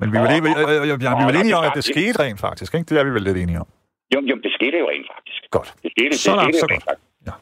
[0.00, 2.16] Men vi er vel, øh, øh, ja, vi er vel enige om, at det skete
[2.24, 2.86] rent faktisk, ikke?
[2.88, 3.68] Det er vi vel lidt enige om.
[4.14, 5.40] Jo, jo det skete jo rent faktisk.
[5.56, 5.68] Godt.
[5.84, 6.84] Det skete, Så det langt, skete så godt.
[6.90, 7.08] faktisk.
[7.28, 7.34] Ja.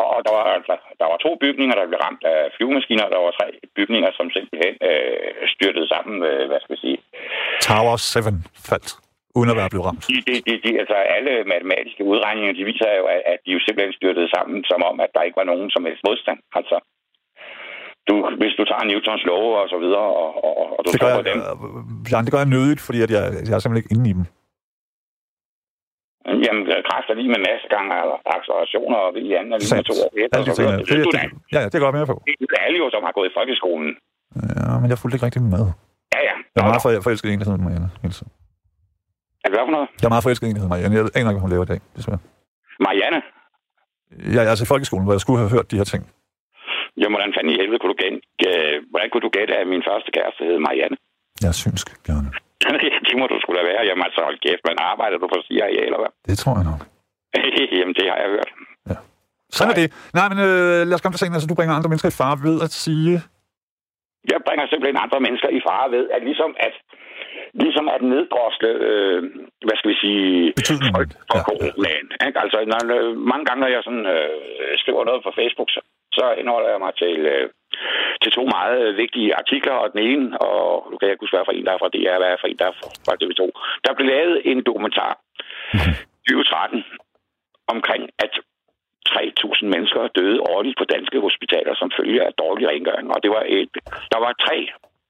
[0.00, 3.12] Og, og der, var, altså, der var to bygninger, der blev ramt af flyvemaskiner, og
[3.14, 6.98] der var tre bygninger, som simpelthen øh, styrtede sammen, øh, hvad skal vi sige.
[7.68, 8.20] Tower 7
[8.68, 8.88] faldt,
[9.38, 10.02] uden at være blevet ramt.
[10.10, 13.60] De, de, de, de, altså alle matematiske udregninger, de viser jo, at, at de jo
[13.66, 16.40] simpelthen styrtede sammen, som om, at der ikke var nogen som helst modstand.
[16.60, 16.76] Altså,
[18.08, 21.16] du, hvis du tager Newtons love og så videre, og, og, og du Det tror
[21.20, 23.92] på dem, øh, Jan, det gør jeg nødigt, fordi at jeg, jeg er simpelthen ikke
[23.96, 24.24] inde i dem.
[26.46, 27.90] jamen, kræfter lige med masse gange
[28.36, 29.08] accelerationer, og
[29.38, 30.76] anden er lige med to år et, og så videre.
[30.78, 31.22] Det, Det ved du da.
[31.54, 32.16] ja, ja, det går jeg med på.
[32.50, 33.90] Det er alle jo, som har gået i folkeskolen.
[34.60, 35.64] Ja, men jeg fulgte ikke rigtig med.
[36.14, 36.34] Ja, ja.
[36.54, 37.88] Jeg er meget for, forelsket i en, der hedder Marianne.
[38.18, 38.30] tiden.
[39.44, 39.88] Er det hvad for noget?
[40.00, 40.94] Jeg er meget forelsket i en, der hedder Marianne.
[40.96, 42.20] Jeg aner ikke, hvad hun laver i dag, desværre.
[42.86, 43.20] Marianne?
[44.34, 46.02] Jeg er altså i folkeskolen, hvor jeg skulle have hørt de her ting.
[47.00, 48.18] Jamen, hvordan fanden i helvede kunne du gætte,
[48.92, 50.96] hvordan kunne du gætte, at min første kæreste hed Marianne?
[51.42, 51.86] Jeg er synsk,
[53.08, 53.82] det må du skulle da være.
[53.88, 56.12] Jamen, altså, hold kæft, man arbejder du på CIA, eller hvad?
[56.28, 56.82] Det tror jeg nok.
[57.78, 58.50] Jamen, det har jeg hørt.
[59.56, 59.88] Sådan er det.
[60.18, 61.34] Nej, men øh, lad os komme til sagen.
[61.36, 63.12] Altså, du bringer andre mennesker i fare ved at sige...
[64.32, 66.74] Jeg bringer simpelthen andre mennesker i fare ved, at ligesom at,
[67.54, 69.22] ligesom at neddrosle, øh,
[69.66, 70.52] hvad skal vi sige,
[70.96, 72.06] frygt for Ja, ja, coronaen.
[72.26, 72.38] Ikke?
[72.44, 75.80] Altså, når, mange gange, når jeg sådan, øh, skriver noget på Facebook, så,
[76.18, 77.46] så indholder jeg mig til, øh,
[78.22, 81.48] til to meget vigtige artikler, og den ene, og nu kan jeg ikke huske, hvad
[81.48, 83.42] for en, der er fra DR, hvad er for en, der er fra TV2.
[83.84, 85.12] Der blev lavet en dokumentar
[86.26, 86.84] i 2013
[87.74, 88.32] omkring, at
[89.08, 93.06] 3.000 mennesker døde årligt på danske hospitaler som følge af dårlig rengøring.
[93.14, 93.72] Og det var et,
[94.12, 94.58] der var tre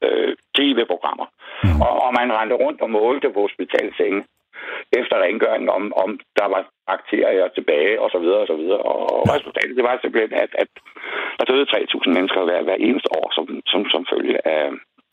[0.06, 1.26] øh, tv-programmer.
[1.64, 1.80] Mm.
[1.84, 4.20] Og, og man rendte rundt og målte på hospitalsenge
[5.00, 8.82] efter rengøring, om, om der var bakterier tilbage, og så videre, og så videre.
[8.92, 9.32] Og ja.
[9.36, 10.70] resultatet, det var simpelthen, at, at
[11.38, 14.62] der døde 3.000 mennesker hver, hver eneste år, som, som, som følge af...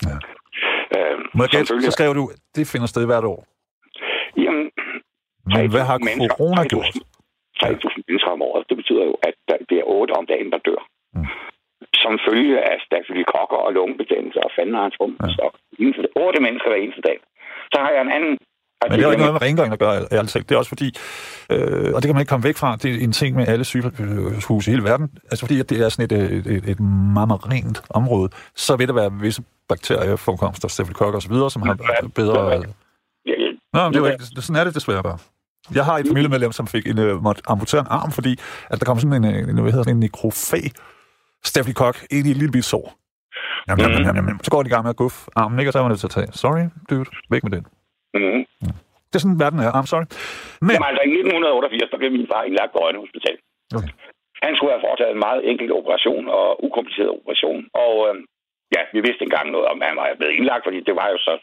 [0.07, 0.15] Ja.
[0.95, 2.23] Øh, Må jeg gætte, så skrev du,
[2.55, 3.39] det finder sted hvert år.
[4.43, 4.65] Jamen,
[5.53, 6.85] Men hvad har 3.000 mennesker- corona 3.000 gjort?
[7.63, 8.63] 3.000 mennesker om året.
[8.69, 10.81] Det betyder jo, at der, det er 8 om dagen, der dør.
[11.15, 11.25] Mm.
[12.03, 15.13] Som følge af stafylokokker og lungebetændelse og fanden har hans rum.
[15.41, 15.47] Ja.
[16.15, 17.17] 8 mennesker hver eneste dag.
[17.73, 18.33] Så har jeg en anden
[18.81, 20.49] Men det har jo ikke noget med rengøring at gøre, ærligt talt.
[20.49, 20.89] Det er også fordi,
[21.53, 23.65] øh, og det kan man ikke komme væk fra, det er en ting med alle
[23.65, 25.07] sygehuse i hele verden.
[25.31, 26.79] Altså fordi, at det er sådan et, et, et, et
[27.17, 31.75] meget, meget rent område, så vil der være visse bakterieforekomster, stafylokokker osv., som har
[32.15, 32.63] bedre...
[33.73, 35.17] Nå, men det er ikke, sådan er det desværre bare.
[35.75, 38.85] Jeg har et familiemedlem, som fik en, uh, måtte amputere en arm, fordi at der
[38.85, 40.65] kom sådan en, en, hvad hedder sådan en nekrofag
[41.43, 42.85] stafylokok ind i et lille bit sår.
[43.67, 44.39] Jamen, jamen, jamen, jamen.
[44.45, 45.69] Så går de i gang med at guffe armen, ikke?
[45.69, 46.29] Og så er man nødt til at tage.
[46.43, 47.09] Sorry, dude.
[47.33, 47.63] Væk med den.
[48.17, 48.41] Mm-hmm.
[49.09, 49.71] Det er sådan, verden er.
[49.77, 50.07] I'm sorry.
[50.65, 53.35] Men, Jamen altså, i 1988, der blev min far indlagt på Rønne Hospital.
[53.77, 53.91] Okay.
[54.45, 57.59] Han skulle have foretaget en meget enkel operation og ukompliceret operation.
[57.83, 58.15] Og øh,
[58.75, 61.17] ja, vi vidste engang noget om, at han var blevet indlagt, fordi det var jo
[61.27, 61.33] så...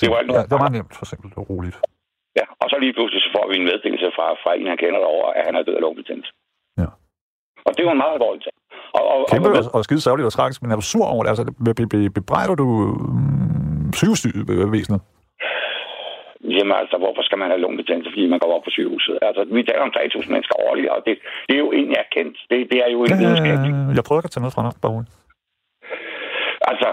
[0.00, 1.76] Det var, ja, det var meget nemt, for eksempel, og roligt.
[2.38, 5.00] Ja, og så lige pludselig så får vi en meddelelse fra, fra en, han kender
[5.04, 6.32] derovre, at han er død af lungebetændelse.
[6.82, 6.88] Ja.
[7.66, 8.56] Og det var en meget alvorlig ting.
[8.98, 11.22] Og, og, Kæmpe og, og, og skide sørgeligt og tragisk, men er du sur over
[11.22, 11.30] det?
[11.32, 15.00] Altså, be, be, be, bebrejder du mm, sygehusvæsenet?
[16.56, 19.18] Jamen altså, hvorfor skal man have lungebetændelse, fordi man går op på sygehuset?
[19.28, 21.14] Altså, vi taler om 3.000 mennesker årligt, og det,
[21.48, 22.36] det er jo egentlig erkendt.
[22.50, 23.58] Det, det er jo en videnskab.
[23.58, 25.12] Øh, jeg prøver ikke at tage noget fra dig, bare roligt.
[26.70, 26.88] Altså,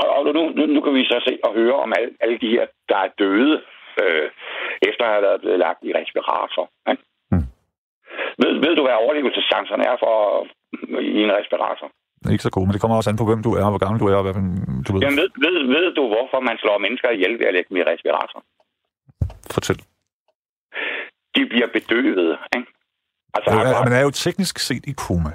[0.00, 2.52] og, og nu, nu, nu kan vi så se og høre om alle, alle de
[2.54, 3.54] her, der er døde,
[4.02, 4.28] øh,
[4.88, 6.64] efter at have været blevet lagt i respirator.
[6.90, 7.02] Ikke?
[7.32, 7.46] Mm.
[8.40, 10.16] Ved, ved du, hvad overlevelseschancerne er for
[11.16, 11.88] i en respirator?
[12.34, 14.00] Ikke så god, men det kommer også an på, hvem du er, og hvor gammel
[14.02, 14.34] du er, og hvad
[14.86, 15.00] du ved.
[15.04, 17.84] Jamen, ved, ved, ved du, hvorfor man slår mennesker ihjel ved at lægge dem i
[17.92, 18.40] respirator?
[19.54, 19.78] Fortæl.
[21.36, 22.68] De bliver bedøvet, ikke?
[23.34, 25.32] Altså, Ja, altså, man er jo teknisk set i koma.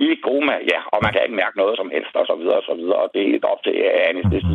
[0.00, 0.08] I
[0.48, 2.74] med, ja, og man kan ikke mærke noget som helst, og så videre, og så
[2.80, 3.74] videre, og det er helt op til
[4.12, 4.54] anestesi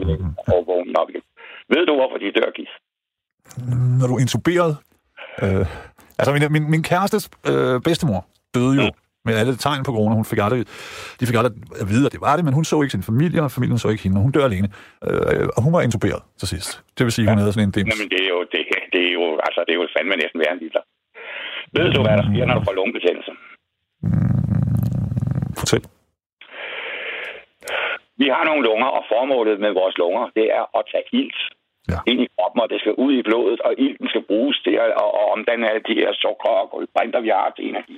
[0.53, 1.25] og vågne op igen.
[1.73, 2.73] Ved du, hvorfor de dør, Gis?
[3.99, 4.71] Når du er intuberet...
[5.43, 5.65] Øh,
[6.19, 8.21] altså, min, min, min kærestes øh, bedstemor
[8.55, 8.85] døde jo
[9.27, 10.13] med alle tegn på corona.
[10.21, 10.59] Hun fik aldrig,
[11.19, 11.53] de fik aldrig
[11.83, 13.87] at vide, at det var det, men hun så ikke sin familie, og familien så
[13.93, 14.67] ikke hende, og hun dør alene.
[15.07, 16.69] Øh, og hun var intuberet til sidst.
[16.97, 17.89] Det vil sige, hun havde sådan en dims.
[17.91, 18.61] Jamen, det er jo, det,
[18.93, 20.83] det er jo, altså, det er jo fandme næsten værre end Hitler.
[21.77, 23.31] Ved du, hvad der sker, når du får lungebetændelse?
[25.61, 25.83] Fortæl.
[28.21, 31.41] Vi har nogle lunger, og formålet med vores lunger, det er at tage ilt
[31.93, 31.99] Ja.
[32.11, 34.91] ind i kroppen, og det skal ud i blodet, og ilten skal bruges til at
[35.03, 37.97] og, og omdanne alle de her sukker og kulbrinter, vi har til energi.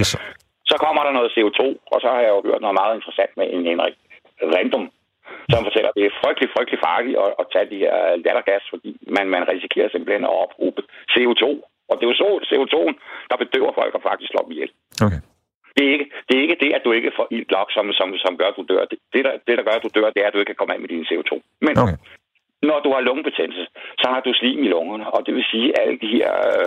[0.00, 0.10] Yes.
[0.76, 1.60] Så kommer der noget CO2,
[1.92, 3.96] og så har jeg jo hørt noget meget interessant med en Henrik
[4.54, 4.84] Random,
[5.52, 8.90] som fortæller, at det er frygtelig, frygtelig farligt at, at tage de her lattergas, fordi
[9.16, 10.80] man, man risikerer simpelthen at ophobe
[11.12, 11.44] CO2.
[11.90, 12.96] Og det er jo så CO2'en,
[13.30, 14.72] der bedøver folk og faktisk slår dem ihjel.
[15.06, 15.20] Okay.
[15.76, 18.08] Det er, ikke, det er ikke det, at du ikke får ilt nok, som, som,
[18.24, 18.84] som gør, at du dør.
[18.90, 20.60] Det, det, der, det, der gør, at du dør, det er, at du ikke kan
[20.60, 21.32] komme af med din CO2.
[21.66, 21.98] Men Okay.
[22.70, 23.64] når du har lungebetændelse,
[24.00, 26.66] så har du slim i lungerne, og det vil sige, at alle de her, øh,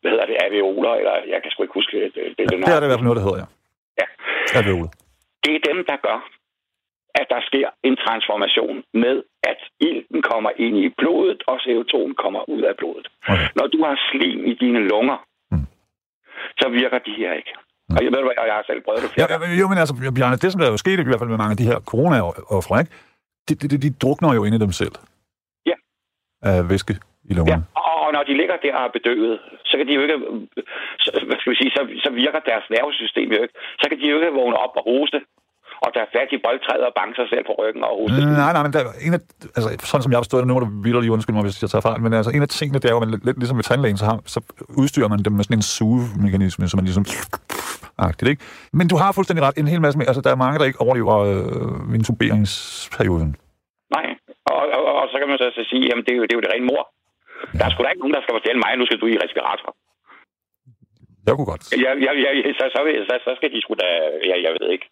[0.00, 2.14] hvad hedder det, alveoler, eller jeg kan sgu ikke huske det.
[2.14, 3.48] det, det, det, er det i hvert fald noget, der hedder, ja.
[4.00, 4.06] Ja.
[4.58, 4.90] Alveoler.
[5.44, 6.18] det er dem, der gør,
[7.20, 9.16] at der sker en transformation med,
[9.50, 13.06] at ilten kommer ind i blodet, og CO2'en kommer ud af blodet.
[13.32, 13.48] Okay.
[13.58, 15.18] Når du har slim i dine lunger,
[15.52, 15.66] Mm.
[16.60, 17.52] så virker de her ikke.
[17.96, 19.46] Og jeg ved, hvad jeg har selv prøvet det Ja, flere gange.
[19.54, 21.40] ja, jo, men altså, Bjarne, det som der er jo sket, i hvert fald med
[21.42, 22.92] mange af de her corona-ofre, ikke?
[23.48, 24.94] De, de, de, drukner jo inde i dem selv.
[25.70, 25.76] Ja.
[26.42, 26.98] Af væske i
[27.30, 27.64] Ja, lungerne.
[28.08, 29.34] Og når de ligger der og er bedøvet,
[29.70, 30.16] så kan de jo ikke,
[31.04, 33.56] så, hvad skal vi sige, så, så virker deres nervesystem jo ikke.
[33.80, 35.18] Så kan de jo ikke vågne op og hoste,
[35.84, 38.20] og tage fat i boldtræet og banke sig selv på ryggen og hoste.
[38.20, 39.22] Mm, Nej, nej, men der, er en af,
[39.56, 41.70] altså, sådan som jeg har forstået det, nu må du vildt undskyld mig, hvis jeg
[41.72, 43.66] tager fejl, men altså, en af tingene, det er jo, at man lidt, ligesom ved
[43.70, 44.38] tandlægen, så, har, så
[44.82, 47.06] udstyrer man dem med sådan en sugemekanisme, så man ligesom...
[48.08, 48.42] Agtigt, ikke?
[48.78, 49.56] Men du har fuldstændig ret.
[49.58, 53.30] En hel masse med, altså, der er mange, der ikke overlever øh, intuberingsperioden.
[53.96, 54.06] Nej,
[54.52, 56.38] og, og, og, så kan man så, så sige, jamen det er jo det, er
[56.38, 56.82] jo det rene mor.
[57.58, 59.70] Der er sgu da ikke nogen, der skal fortælle mig, nu skal du i respirator.
[61.26, 61.64] Jeg kunne godt.
[61.84, 63.88] Ja, ja, ja, så, så, så, så skal de sgu da,
[64.30, 64.86] ja, jeg ved ikke,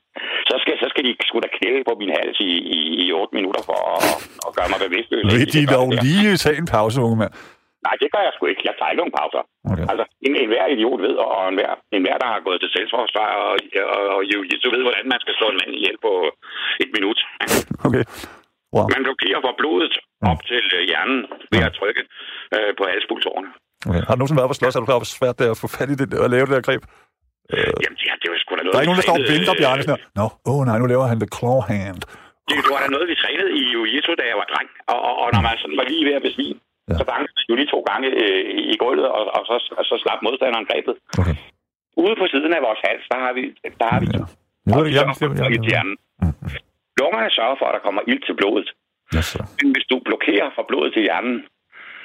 [0.51, 3.35] så skal, så skal de sgu da knæle på min hals i, i, i 8
[3.39, 4.03] minutter for at,
[4.47, 5.25] at gøre mig bevidstløs.
[5.35, 7.33] Vil de dog lige tage en pause, unge mand?
[7.87, 8.65] Nej, det gør jeg sgu ikke.
[8.69, 9.43] Jeg tager ikke nogen pauser.
[9.73, 9.87] Okay.
[9.91, 12.71] Altså, en, en hver idiot ved, og en hver, en hver der har gået til
[12.77, 13.53] selvforsvar, og,
[13.95, 16.13] og, og jo, du ved, hvordan man skal slå en mand ihjel på
[16.83, 17.19] et minut.
[17.87, 18.05] Okay.
[18.75, 18.87] Wow.
[18.95, 19.95] Man blokerer for blodet
[20.31, 21.19] op til øh, hjernen
[21.53, 22.03] ved at trykke
[22.57, 23.49] øh, på halspulsårene.
[23.89, 24.03] okay.
[24.07, 24.75] Har du nogensinde været på slås?
[24.77, 26.55] Er du klar, hvor svært det er at få fat i det og lave det
[26.59, 26.83] der greb?
[27.85, 28.73] Jamen, ja, det jo sgu da noget...
[28.73, 29.83] Der er ikke nogen, der står og vinker, Bjarne.
[29.83, 30.19] Sådan her.
[30.21, 32.01] Nå, åh oh, nej, nu laver han the claw hand.
[32.49, 34.69] Det, det var da noget, vi trænede i jiu-jitsu, da jeg var dreng.
[34.93, 36.61] Og, og, og når man sådan var lige ved at besvime,
[36.91, 36.97] Ja.
[37.01, 38.43] så bankede man jo lige to gange øh,
[38.73, 40.95] i gulvet, og, og, så, og så slap modstanderen grebet.
[41.21, 41.37] Okay.
[42.03, 43.43] Ude på siden af vores hals, der har vi...
[43.81, 44.23] Der har vi Ja.
[44.69, 45.97] Jeg det, jeg, jeg, jeg, i jeg, hjernen.
[47.01, 48.69] Lungerne sørger for, at der kommer ild til blodet.
[49.17, 49.43] Yes, sir.
[49.61, 51.37] Men hvis du blokerer for blodet til hjernen,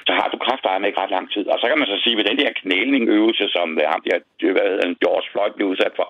[0.08, 1.44] så har du kraftvarme ikke ret lang tid.
[1.52, 4.16] Og så kan man så sige, at ved den der knælningøvelse, som øh, ham der,
[4.40, 6.08] det- hvad hedder han, George Floyd blev udsat for,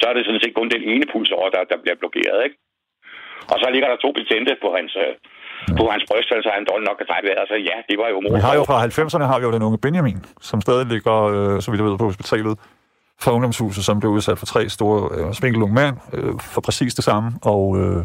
[0.00, 2.56] så er det sådan set kun den ene pulsår, der, der bliver blokeret, ikke?
[3.52, 5.12] Og så ligger der to betjente på hans, øh,
[5.80, 7.46] på hans bryst, så han dårligt nok kan trække vejret.
[7.52, 8.34] Så ja, det var jo mor.
[8.38, 10.18] Vi har jo fra 90'erne har vi jo den unge Benjamin,
[10.48, 12.54] som stadig ligger, øh, så vidt jeg ved, på hospitalet
[13.22, 17.04] fra ungdomshuset, som blev udsat for tre store øh, spinkelunge mænd øh, for præcis det
[17.10, 18.00] samme, og øh,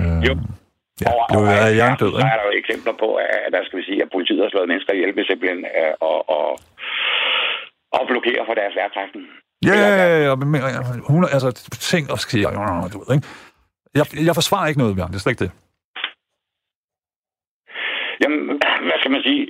[0.00, 0.32] øh, Jo.
[1.02, 2.32] Ja, og, af og, jerndød, så ikke?
[2.34, 4.92] er der jo eksempler på, at der skal vi sige, at politiet har slået mennesker
[4.92, 6.48] ihjel ved simpelthen øh, og, og,
[7.96, 9.26] og blokere for deres vejrtrækning.
[9.68, 10.48] Ja, ja, ja, ja, men,
[11.12, 11.50] hun, altså,
[11.92, 12.48] ting og sker,
[12.92, 13.26] du ved, ikke?
[13.98, 15.52] Jeg, jeg forsvarer ikke noget, Bjørn, det er slet ikke det.
[18.22, 18.40] Jamen,
[18.86, 19.42] hvad skal man sige?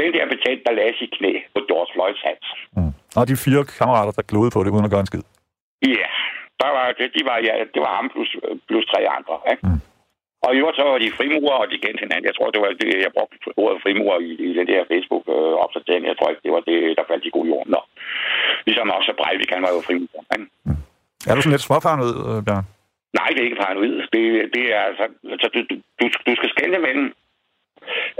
[0.00, 2.48] Den der betjent, der lagde sit knæ på George Floyds hals.
[2.76, 2.92] Mm.
[3.18, 5.24] Og de fire kammerater, der glodede på det, uden at gøre en skid.
[5.96, 6.08] Ja,
[6.62, 8.30] der var, det, de var, ja, det var ham plus,
[8.68, 9.34] plus tre andre.
[9.52, 9.62] Ikke?
[9.66, 9.80] Mm.
[10.44, 12.28] Og i øvrigt så var de frimurer, og de kendte hinanden.
[12.30, 16.04] Jeg tror, det var det, jeg brugte ordet frimurer i, i den der Facebook-opdatering.
[16.10, 17.70] Jeg tror ikke, det var det, der faldt i god jorden.
[17.76, 17.80] Nå.
[18.66, 20.24] Ligesom også Breivik, han var jo frimurer.
[20.34, 20.46] Ikke?
[21.28, 22.66] Er du sådan lidt småfarnet, øh, Bjørn?
[23.18, 23.96] Nej, det er ikke paranoid.
[24.14, 24.24] Det,
[24.56, 25.60] det er altså, altså du,
[26.00, 27.06] du, du skal skelne mellem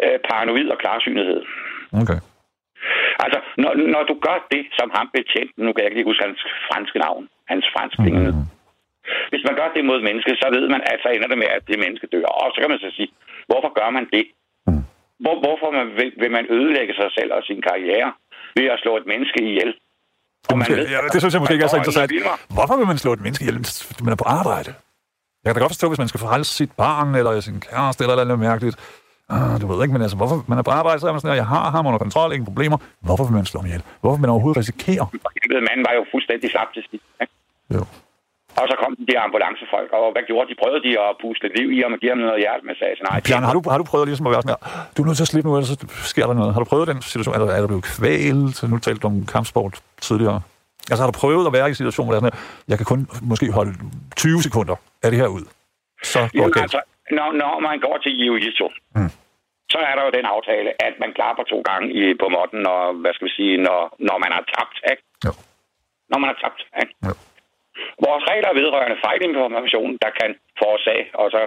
[0.05, 1.41] øh, paranoid og klarsynlighed.
[2.03, 2.19] Okay.
[3.25, 6.25] Altså, når, når du gør det, som ham betjent, nu kan jeg ikke lige huske
[6.29, 8.47] hans franske navn, hans franske Mm.
[9.33, 11.51] Hvis man gør det mod et menneske, så ved man, at så ender det med,
[11.57, 12.29] at det menneske dør.
[12.43, 13.11] Og så kan man så sige,
[13.51, 14.25] hvorfor gør man det?
[14.67, 14.85] Mm.
[15.25, 18.09] Hvor, hvorfor man, vil, vil man ødelægge sig selv og sin karriere
[18.59, 19.71] ved at slå et menneske ihjel?
[20.51, 22.11] Og man ved, ja, det synes jeg måske ikke er så interessant.
[22.57, 23.77] Hvorfor vil man slå et menneske ihjel, hvis
[24.07, 24.71] man er på arbejde?
[25.43, 28.25] Jeg kan da godt forstå, hvis man skal forholde sit barn, eller sin kæreste, eller
[28.25, 28.77] noget mærkeligt.
[29.35, 31.35] Ah, du ved ikke, men altså, hvorfor man er på arbejde, så er man sådan,
[31.35, 32.79] her, jeg har ham under kontrol, ingen problemer.
[33.07, 33.83] Hvorfor vil man slå ham ihjel?
[34.01, 35.05] Hvorfor vil man overhovedet risikere?
[35.69, 37.05] Manden var jo fuldstændig slap til sidst.
[37.75, 37.83] Jo.
[38.61, 40.55] Og så kom de der ambulancefolk, og hvad gjorde de?
[40.63, 42.97] Prøvede de at puste liv i ham og give ham noget hjertemassage?
[43.11, 44.63] Nej, Bjarne, har du, har du prøvet ligesom at være sådan her,
[44.95, 45.77] du er nødt til at slippe nu, ellers så
[46.13, 46.51] sker der noget.
[46.55, 47.35] Har du prøvet den situation?
[47.35, 48.57] Er, der- er du blevet kvælt?
[48.73, 49.75] Nu talte du om kampsport
[50.09, 50.41] tidligere.
[50.91, 52.77] Altså har du prøvet at være i en situation, hvor det er sådan her, jeg
[52.81, 53.01] kan kun
[53.31, 53.73] måske holde
[54.17, 55.45] 20 sekunder af det her ud.
[56.13, 56.63] Så går det Jamen, galt.
[56.67, 56.81] altså,
[57.19, 59.11] når, når man går til jiu-jitsu, Mm.
[59.75, 62.79] så er der jo den aftale, at man klapper to gange i, på måtten, når,
[63.03, 64.77] hvad skal vi sige, når, når man har tabt.
[64.93, 65.03] Ikke?
[65.27, 65.33] Jo.
[66.11, 66.61] Når man har tabt.
[66.83, 66.93] Ikke?
[67.09, 67.13] Jo.
[68.07, 71.43] Vores regler vedrørende fejlinformation, der kan forårsage, og så,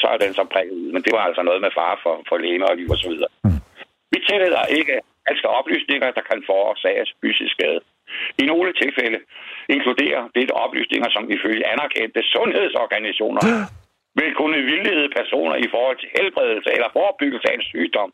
[0.00, 0.88] så er den så prikket ud.
[0.94, 3.32] Men det var altså noget med fare for, for læme og liv videre.
[3.44, 3.60] Mm.
[4.12, 4.94] Vi tillader ikke
[5.30, 7.80] alske oplysninger, der kan forårsage fysisk skade.
[8.42, 9.18] I nogle tilfælde
[9.74, 13.42] inkluderer dette oplysninger, som ifølge anerkendte sundhedsorganisationer
[14.18, 18.10] vil kunne vildlede personer i forhold til helbredelse eller forebyggelse af en sygdom,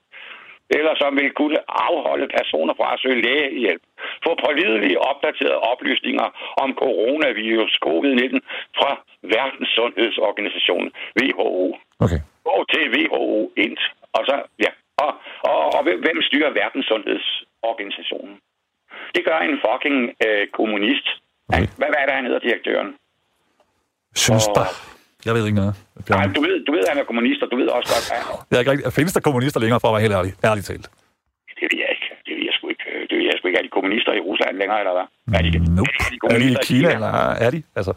[0.70, 3.82] eller som vil kunne afholde personer fra at søge lægehjælp.
[4.24, 6.26] Få pålidelige opdaterede oplysninger
[6.62, 8.38] om coronavirus covid-19
[8.78, 8.90] fra
[9.34, 10.86] Verdens Sundhedsorganisation,
[11.20, 11.76] WHO.
[12.04, 12.20] Okay.
[12.48, 13.76] Gå til WHO ind,
[14.16, 14.70] og så, ja,
[15.04, 15.10] og,
[15.50, 18.36] og, og hvem- styrer Verdens Sundhedsorganisationen?
[19.14, 21.06] Det gør en fucking øh, kommunist.
[21.48, 21.66] Okay.
[21.78, 22.94] Hvad, hvad er det, han hedder, direktøren?
[24.14, 24.95] Synes Og-.
[25.26, 25.74] Jeg ved ikke noget.
[25.76, 26.32] Nej, Bjarne.
[26.38, 28.20] du ved, du ved, at han er kommunist, og du ved også godt, at
[28.50, 28.90] Jeg er ikke.
[28.98, 30.32] Findes der kommunister længere, for at være helt ærlig?
[30.50, 30.86] Ærligt talt.
[31.60, 32.08] det ved jeg ikke.
[32.26, 32.84] Det ved jeg sgu ikke.
[33.08, 33.58] Det ved jeg sgu ikke.
[33.60, 35.06] Er de kommunister i Rusland længere, eller hvad?
[35.38, 35.92] Er de, Nope.
[36.04, 37.12] er de Er de i Kina, eller
[37.46, 37.60] er de?
[37.78, 37.92] Altså,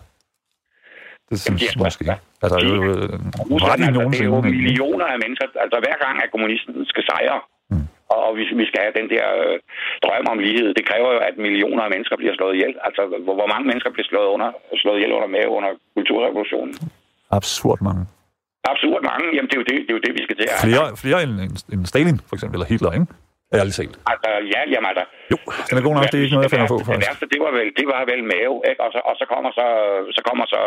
[1.29, 2.03] det synes er jeg måske.
[2.43, 5.45] Altså, øh, var Rusland, de altså, det er jo millioner af mennesker.
[5.63, 7.41] Altså, hver gang, at kommunisten skal sejre,
[7.73, 7.87] Mm.
[8.17, 9.55] og vi, vi skal have den der øh,
[10.03, 12.73] drøm om lighed, det kræver jo, at millioner af mennesker bliver slået ihjel.
[12.87, 14.49] Altså, hvor, hvor mange mennesker bliver slået, under,
[14.83, 16.73] slået ihjel under med under kulturrevolutionen?
[17.37, 18.03] Absurd mange.
[18.71, 19.25] Absurd mange.
[19.35, 20.45] Jamen, det er jo det, det, er jo det vi skal til.
[20.65, 21.33] Flere, flere end,
[21.73, 23.07] end, Stalin, for eksempel, eller Hitler, ikke?
[23.59, 23.95] Ærligt talt.
[24.11, 25.03] Altså, ja, jamen altså...
[25.31, 25.37] Jo,
[25.69, 26.05] den er god nok.
[26.11, 27.07] Det er ikke noget, jeg finder på, Det faktisk.
[27.09, 28.81] værste, det var vel, det var vel mave, ikke?
[28.85, 29.65] Og så, og så kommer så,
[30.17, 30.61] så kommer så,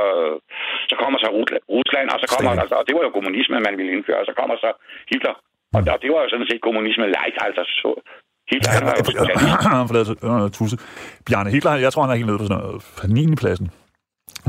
[0.90, 1.28] så kommer så
[1.76, 2.62] Rusland, og så kommer, Stalin.
[2.64, 4.70] altså, og det var jo kommunisme, man ville indføre, og så kommer så
[5.10, 5.34] Hitler.
[5.76, 7.90] Og, og det var jo sådan set kommunisme light, altså så,
[8.50, 10.20] Hitler, han var jo socialist.
[10.28, 10.76] Øh, tusse.
[11.26, 13.36] Bjarne Hitler, jeg tror, han er helt nede på sådan noget 9.
[13.42, 13.68] pladsen.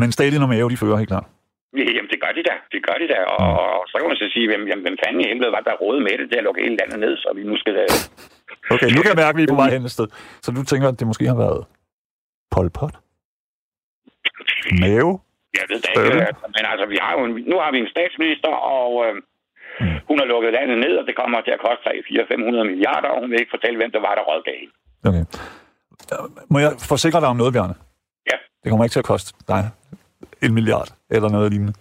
[0.01, 1.27] Men Stalin og Mao, de fører helt klart.
[1.77, 2.55] Ja, Jamen, det gør de da.
[2.73, 3.19] Det gør de da.
[3.35, 3.47] Og,
[3.77, 5.97] og så kan man så sige, hvem, jamen, hvem fanden i helvede var der råd
[6.07, 7.73] med det til at lukke hele landet ned, så vi nu skal...
[7.85, 7.89] øh,
[8.75, 10.07] Okay, nu kan jeg mærke, at vi er på vej hen et sted.
[10.43, 11.61] Så du tænker, at det måske har været
[12.53, 12.95] Pol Pot?
[14.81, 15.09] Mao?
[15.59, 17.89] Jeg ved da ikke, øh, men altså, vi har jo en, nu har vi en
[17.95, 19.13] statsminister, og øh,
[20.09, 23.09] hun har lukket landet ned, og det kommer til at koste 3, 4, 500 milliarder,
[23.13, 24.73] og hun vil ikke fortælle, hvem der var, der rådgav hende.
[25.09, 25.23] Okay.
[26.53, 27.75] Må jeg forsikre dig om noget, Bjarne?
[28.31, 28.37] Ja.
[28.61, 29.63] Det kommer ikke til at koste dig
[30.45, 31.73] en milliard eller noget lignende.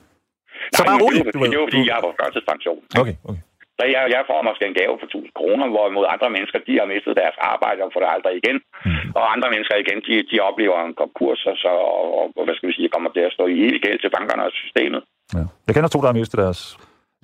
[0.77, 2.81] Så bare men rolig, Det, det, er jo, fordi jeg er på førtidspension.
[3.03, 3.43] Okay, okay.
[3.79, 6.87] Så jeg, jeg får måske en gave på 1000 kroner, hvorimod andre mennesker, de har
[6.95, 8.57] mistet deres arbejde og får det aldrig igen.
[8.87, 9.09] Mm.
[9.19, 11.73] Og andre mennesker igen, de, de oplever en konkurs, og, så,
[12.21, 14.43] og, og hvad skal vi sige, kommer til at stå i evig gæld til bankerne
[14.49, 15.03] og systemet.
[15.37, 15.45] Ja.
[15.67, 16.61] Jeg kender to, der har mistet deres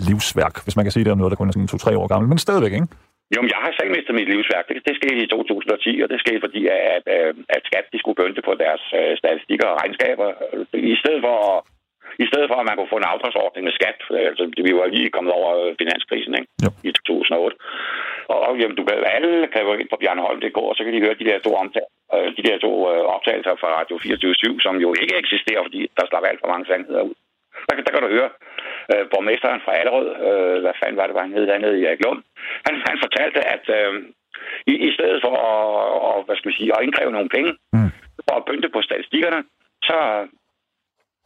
[0.09, 2.29] livsværk, hvis man kan sige det om noget, der kun er sådan to-tre år gammelt,
[2.33, 2.89] men stadigvæk, ikke?
[3.35, 4.65] Jo, men jeg har selv mistet mit livsværk.
[4.69, 8.19] Det, det skete i 2010, og det skete fordi, at, at, at skat de skulle
[8.21, 10.29] pynte på deres øh, statistikker og regnskaber.
[10.93, 11.37] I stedet for,
[12.25, 13.99] i stedet for, at man kunne få en afdragsordning med skat.
[14.31, 16.49] Altså, vi var lige kommet over øh, finanskrisen ikke?
[16.65, 16.71] Jo.
[16.89, 17.57] i 2008.
[18.33, 21.05] Og, og jamen, du kan, alle kan gå ind på Bjarneholm.dk, og så kan de
[21.05, 24.75] høre de der to, omtale, øh, de der to øh, optagelser fra Radio 24 som
[24.85, 27.15] jo ikke eksisterer, fordi der slap alt for mange sandheder ud.
[27.69, 28.31] Der, kan- der kan du høre
[28.93, 32.05] øh, borgmesteren fra Allerød, øh, hvad fanden var det, var han hed dernede i Erik
[32.05, 32.21] Lund,
[32.67, 33.93] han, han fortalte, at øh,
[34.73, 35.59] i, i stedet for at,
[36.09, 37.91] og, hvad skal vi sige, at indkræve nogle penge, Mm.
[38.37, 39.41] at pynte på statistikkerne,
[39.89, 39.97] så,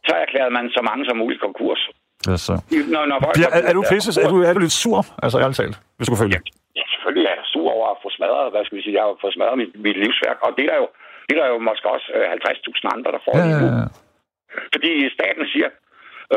[0.07, 1.81] så erklærede man så mange som muligt konkurs.
[2.29, 2.55] Yes, så.
[2.93, 4.15] Når, når Ja, er, er, du pisses?
[4.23, 4.99] Er du, er du lidt sur?
[5.23, 6.39] Altså, ærligt talt, hvis du følge.
[6.79, 9.15] Ja, selvfølgelig er jeg sur over at få smadret, hvad skal vi sige, jeg har
[9.23, 10.87] fået smadret mit, mit livsværk, og det er der jo,
[11.27, 13.85] det er der jo måske også øh, 50.000 andre, der får Ja, ja, ja.
[14.73, 15.69] Fordi staten siger,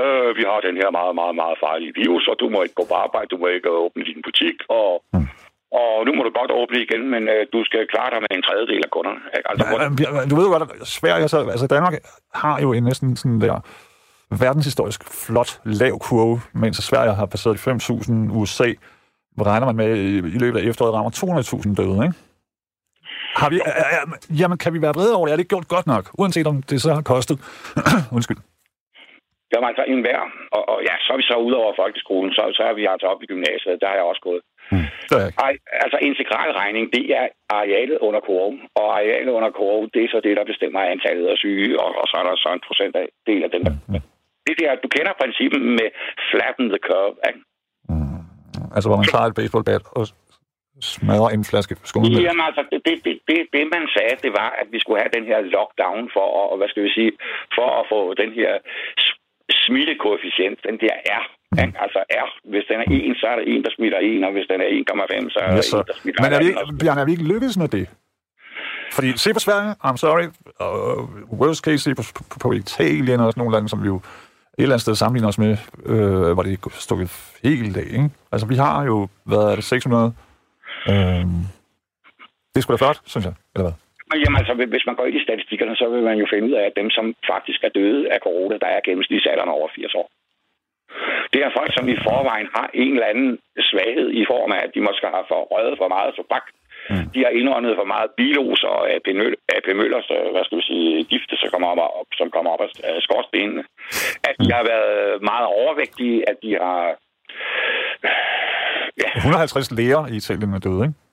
[0.00, 2.84] øh, vi har den her meget, meget, meget farlige virus, og du må ikke gå
[2.90, 5.28] på arbejde, du må ikke åbne din butik, og, Mm.
[5.82, 8.42] og nu må du godt åbne igen, men øh, du skal klare dig med en
[8.48, 9.20] tredjedel af kunderne.
[9.36, 9.46] Ikke?
[9.50, 9.64] Altså,
[10.04, 11.94] Ja, Du ved jo godt, at Sverige, så, altså Danmark
[12.42, 13.56] har jo en næsten sådan der
[14.44, 18.68] verdenshistorisk flot lav kurve, mens Sverige har passeret de 5.000, USA
[19.40, 22.14] regner man med i, løbet af efteråret rammer 200.000 døde, ikke?
[23.34, 24.04] Har vi, er, er,
[24.38, 25.32] jamen, kan vi være vrede over det?
[25.32, 26.10] Er det gjort godt nok?
[26.18, 27.38] Uanset om det så har kostet.
[28.16, 28.36] Undskyld.
[29.52, 30.20] Jamen altså en hver,
[30.56, 33.06] og, og ja, så er vi så ude over folkeskolen, så, så er vi altså
[33.12, 34.42] oppe i gymnasiet, der har jeg også gået.
[35.08, 35.38] Det er ikke.
[35.46, 35.52] Ej,
[35.84, 37.26] altså integral regning, det er
[37.60, 41.36] arealet under kurven, og arealet under kurven, det er så det, der bestemmer antallet af
[41.44, 43.74] syge, og, og så er der så en procent af del af dem, der...
[44.46, 45.88] Det der, du kender princippet med
[46.30, 47.40] flatten the curve, ikke?
[48.74, 50.04] Altså, hvor man tager et baseballbat og
[50.92, 52.26] smadre en flaske skummelmælk.
[52.26, 55.16] Jamen altså, det, det, det, det, det man sagde, det var, at vi skulle have
[55.16, 57.12] den her lockdown for at, hvad skal vi sige,
[57.56, 58.52] for at få den her
[59.50, 61.24] smittekoefficient, den der R.
[61.52, 61.58] Mm.
[61.62, 61.78] ikke?
[61.84, 64.46] Altså R, hvis den er 1, så er der en, der smitter 1, og hvis
[64.52, 67.00] den er 1,5, så er der Yes, en, der smitter Men er vi, ikke, Bjarne,
[67.00, 67.86] er vi ikke lykkedes med det?
[68.92, 70.26] Fordi se på Sverige, I'm sorry,
[70.66, 73.96] uh, worst case, se på, på, på Italien og sådan nogle lande, som vi jo
[73.96, 77.10] et eller andet sted sammenligner os med, øh, hvor det stukket
[77.42, 78.10] helt af, ikke?
[78.32, 80.14] Altså, vi har jo, hvad er det, 600?
[80.88, 83.85] Øh, det er sgu da flot, synes jeg, eller hvad?
[84.10, 86.54] Men jamen altså, hvis man går ind i statistikkerne, så vil man jo finde ud
[86.60, 90.08] af, at dem, som faktisk er døde af corona, der er gennemsnitsalderen over 80 år.
[91.32, 93.32] Det er folk, som i forvejen har en eller anden
[93.68, 96.46] svaghed i form af, at de måske har for røget for meget tobak.
[96.90, 97.06] Mm.
[97.14, 100.64] De har indåndet for meget bilos og AP Møl- AP Møllers, øh, hvad skal vi
[100.70, 103.62] sige, gifte, som kommer op, op, som kommer op af af skorstenene.
[104.28, 106.82] At de har været meget overvægtige, at de har...
[109.02, 111.05] Ja, 150 læger i Italien er døde, ikke?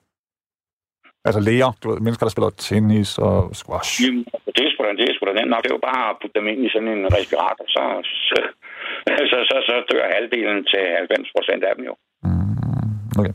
[1.28, 3.92] Altså læger, du ved, mennesker, der spiller tennis og squash.
[4.02, 5.62] Jamen, det er sgu da, det er sgu da nemt nok.
[5.64, 7.82] Det er jo bare at putte dem ind i sådan en respirator, så,
[8.28, 8.38] så,
[9.30, 11.94] så, så, så dør halvdelen til 90 procent af dem jo.
[13.20, 13.34] Okay.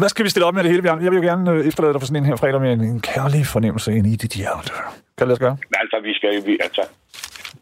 [0.00, 1.02] Hvad skal vi stille op med det hele, Bjørn?
[1.04, 3.00] Jeg vil jo gerne øh, efterlade dig for sådan en her fredag med en, en
[3.12, 4.70] kærlig fornemmelse ind i dit hjerte.
[5.16, 5.56] Kan det lade sig gøre?
[5.82, 6.40] Altså, vi skal jo...
[6.50, 6.82] Vi, altså,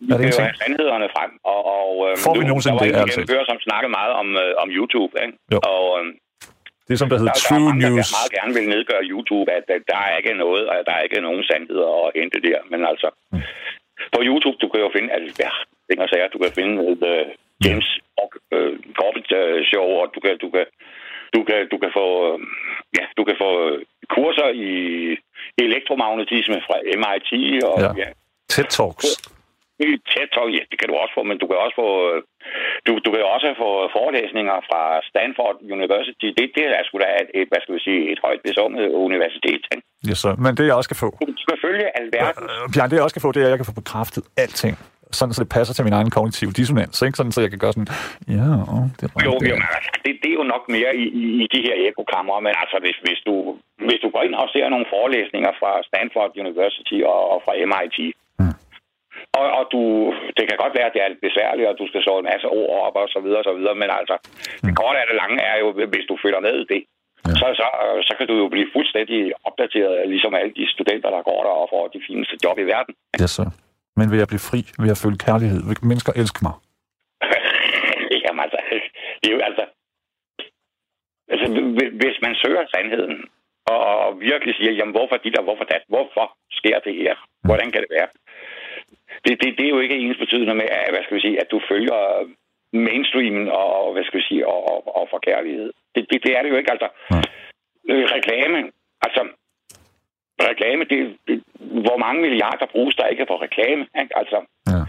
[0.01, 1.31] vi Er det skal jo have sandhederne frem.
[1.53, 4.13] Og, og, øhm, Får vi nu, nogensinde der var det, en gennemfører, som snakkede meget
[4.21, 5.35] om, øh, om YouTube, ikke?
[5.53, 5.59] Jo.
[5.73, 6.13] Og øhm,
[6.89, 8.11] Det, som der der, hedder der er True mange, der News.
[8.19, 11.21] meget gerne vil nedgøre YouTube, at, at der er ikke noget, og der er ikke
[11.29, 12.59] nogen sandheder at hente der.
[12.73, 13.43] Men altså, Mm.
[14.15, 16.29] på YouTube, du kan jo finde alverdens og sager.
[16.35, 17.27] Du kan finde uh,
[17.65, 17.89] James
[18.23, 20.67] uh, Corbett uh, show, og du kan, du kan,
[21.35, 22.39] du kan, du kan få, øh,
[22.99, 23.79] ja, du kan få øh,
[24.17, 24.71] kurser i
[25.65, 27.31] elektromagnetisme fra MIT,
[27.71, 28.09] og ja, ja
[28.49, 29.07] TED Talks.
[30.11, 32.17] TED Talk, ja, det kan du også få, men du kan også få, øh,
[32.87, 36.27] du, du kan også få forelæsninger fra Stanford University.
[36.39, 39.63] Det, det er sgu da et, et, hvad skal vi sige, et højt besummet universitet.
[40.09, 40.33] Yes, sir.
[40.45, 42.45] Men det, jeg også skal få, Du skal følge alverden.
[42.55, 44.75] øh, Bjørn, det jeg også skal få, det er, at jeg kan få bekræftet alting.
[45.19, 46.97] Sådan, så det passer til min egen kognitive dissonans.
[47.07, 47.17] Ikke?
[47.19, 47.91] Sådan, så jeg kan gøre sådan,
[48.37, 49.51] ja, åh, det er Jo, rigtigt.
[49.53, 52.53] jo, altså, det, det er jo nok mere i, i, i de her ekokammer, men
[52.63, 53.35] altså, hvis, hvis, du,
[53.89, 57.99] hvis du går ind og ser nogle forelæsninger fra Stanford University og, og fra MIT.
[59.39, 59.81] Og, og du,
[60.37, 62.49] det kan godt være, at det er lidt besværligt, og du skal slå en masse
[62.61, 64.17] ord op og så videre og så videre, men altså,
[64.67, 66.83] det korte af det lange er jo, hvis du følger med i det,
[67.29, 67.35] Ja.
[67.41, 67.67] så, så,
[68.09, 71.67] så kan du jo blive fuldstændig opdateret, ligesom alle de studenter, der går der og
[71.73, 72.95] får de fineste job i verden.
[73.23, 73.49] Yes, sir.
[73.99, 74.61] Men vil jeg blive fri?
[74.81, 75.61] Vil jeg føle kærlighed?
[75.69, 76.55] Vil mennesker elske mig?
[78.25, 78.59] Jamen altså,
[79.21, 79.65] det er jo altså...
[81.33, 83.17] Altså, hvi- hvis man søger sandheden,
[83.73, 86.27] og, og virkelig siger, jamen hvorfor dit og hvorfor dat, hvorfor
[86.59, 87.15] sker det her,
[87.49, 88.09] hvordan kan det være?
[89.25, 91.49] Det, det, det er jo ikke ens betydende med, at, hvad skal vi sige, at
[91.51, 91.99] du følger
[92.73, 95.73] mainstreamen og, hvad skal vi sige, og, og, og for kærlighed.
[95.95, 96.89] Det, det, det er det jo ikke, altså.
[97.11, 97.25] Nej.
[98.17, 98.59] Reklame,
[99.07, 99.23] altså,
[100.51, 101.37] reklame, det, det,
[101.87, 104.19] hvor mange milliarder bruges der ikke på reklame, ikke?
[104.21, 104.39] Altså,
[104.73, 104.83] Ja.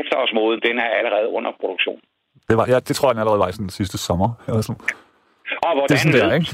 [0.00, 2.00] efterårsmoden, den er allerede under produktion.
[2.48, 4.28] Det, var, ja, det tror jeg, den allerede var i sådan sidste sommer.
[4.48, 4.80] Eller sådan.
[5.66, 6.50] Og hvordan, Det er ved, ikke?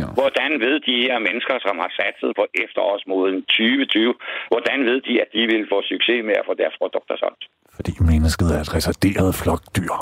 [0.00, 0.08] Ja.
[0.20, 4.14] hvordan ved de her mennesker, som har satset på efterårsmoden 2020,
[4.52, 7.42] hvordan ved de, at de vil få succes med at få deres produkter solgt?
[7.76, 9.94] Fordi mennesket er et retarderet flokdyr.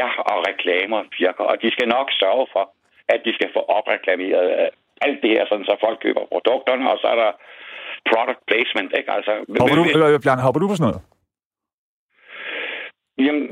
[0.00, 2.64] Ja, og reklamer virker, og de skal nok sørge for,
[3.14, 4.68] at de skal få opreklameret øh,
[5.06, 7.30] alt det her, sådan, så folk køber produkterne, og så er der
[8.10, 9.10] product placement, ikke?
[9.18, 9.84] Altså, Hopper du,
[10.14, 11.02] øh, Bjarne, hopper du på sådan noget?
[13.26, 13.42] Jamen,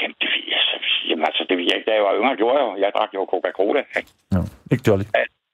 [0.00, 1.88] jamen, det, ved jeg så- jamen, altså, det jeg ikke.
[1.90, 2.72] Da jeg var yngre, gjorde jeg jo.
[2.84, 4.10] Jeg drak jo Coca-Cola, ikke?
[4.34, 4.40] Ja.
[4.72, 5.06] Ikke Jolly.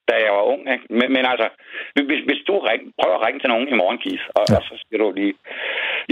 [0.09, 0.61] da jeg var ung.
[0.73, 0.85] Ikke?
[0.99, 1.47] Men, men altså,
[2.09, 4.55] hvis, hvis du ring, prøver at ringe til nogen i morgen, Kis, og, Ja.
[4.57, 5.33] og så siger du lige,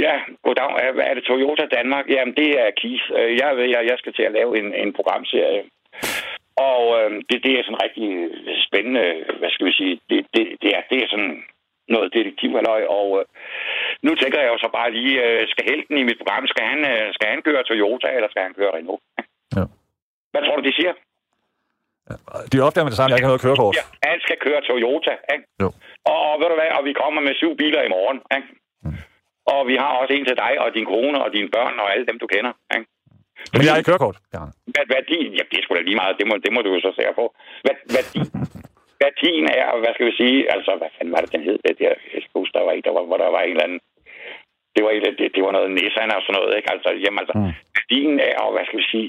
[0.06, 0.14] ja,
[0.46, 2.06] goddag, er, er det Toyota Danmark?
[2.16, 3.04] Jamen, det er Kis.
[3.20, 5.62] Øh, Jeg ved, jeg, jeg skal til at lave en, en programserie.
[6.72, 8.08] Og øh, det, det er sådan rigtig
[8.68, 9.06] spændende,
[9.40, 11.44] hvad skal vi sige, det, det, det, er, det er sådan
[11.96, 13.26] noget detektivhalløj, og øh,
[14.06, 16.80] nu tænker jeg jo så bare lige, øh, skal helten i mit program, skal han,
[16.92, 19.04] øh, skal han køre Toyota, eller skal han køre Renault?
[19.60, 19.66] Ja.
[20.32, 20.94] Hvad tror du, de siger?
[22.52, 23.76] De opdager med det samme, at jeg ikke har noget kørekort.
[23.80, 25.46] Ja, han skal køre Toyota, ikke?
[25.64, 25.70] Jo.
[26.12, 28.50] Og, og ved du hvad, og vi kommer med syv biler i morgen, ikke?
[28.84, 28.98] Mm.
[29.54, 32.06] Og vi har også en til dig, og din kone, og dine børn, og alle
[32.10, 32.88] dem, du kender, ikke?
[33.52, 34.52] Men jeg har ikke kørekort, Bjarne.
[34.74, 36.80] Hvad, værdien, ja, det er sgu da lige meget, det må, det må du jo
[36.86, 37.26] så sære på.
[37.66, 38.20] Hvad, værdi,
[39.04, 41.94] værdien er, hvad skal vi sige, altså, hvad fanden var det, den hed, det der,
[42.14, 43.82] jeg skal huske, der var en, der var, hvor der var en eller anden,
[44.76, 46.72] det var, et, det, det var noget Nissan og sådan noget, ikke?
[46.74, 47.52] Altså, jamen, altså, mm.
[47.76, 49.08] værdien er, og hvad skal vi sige,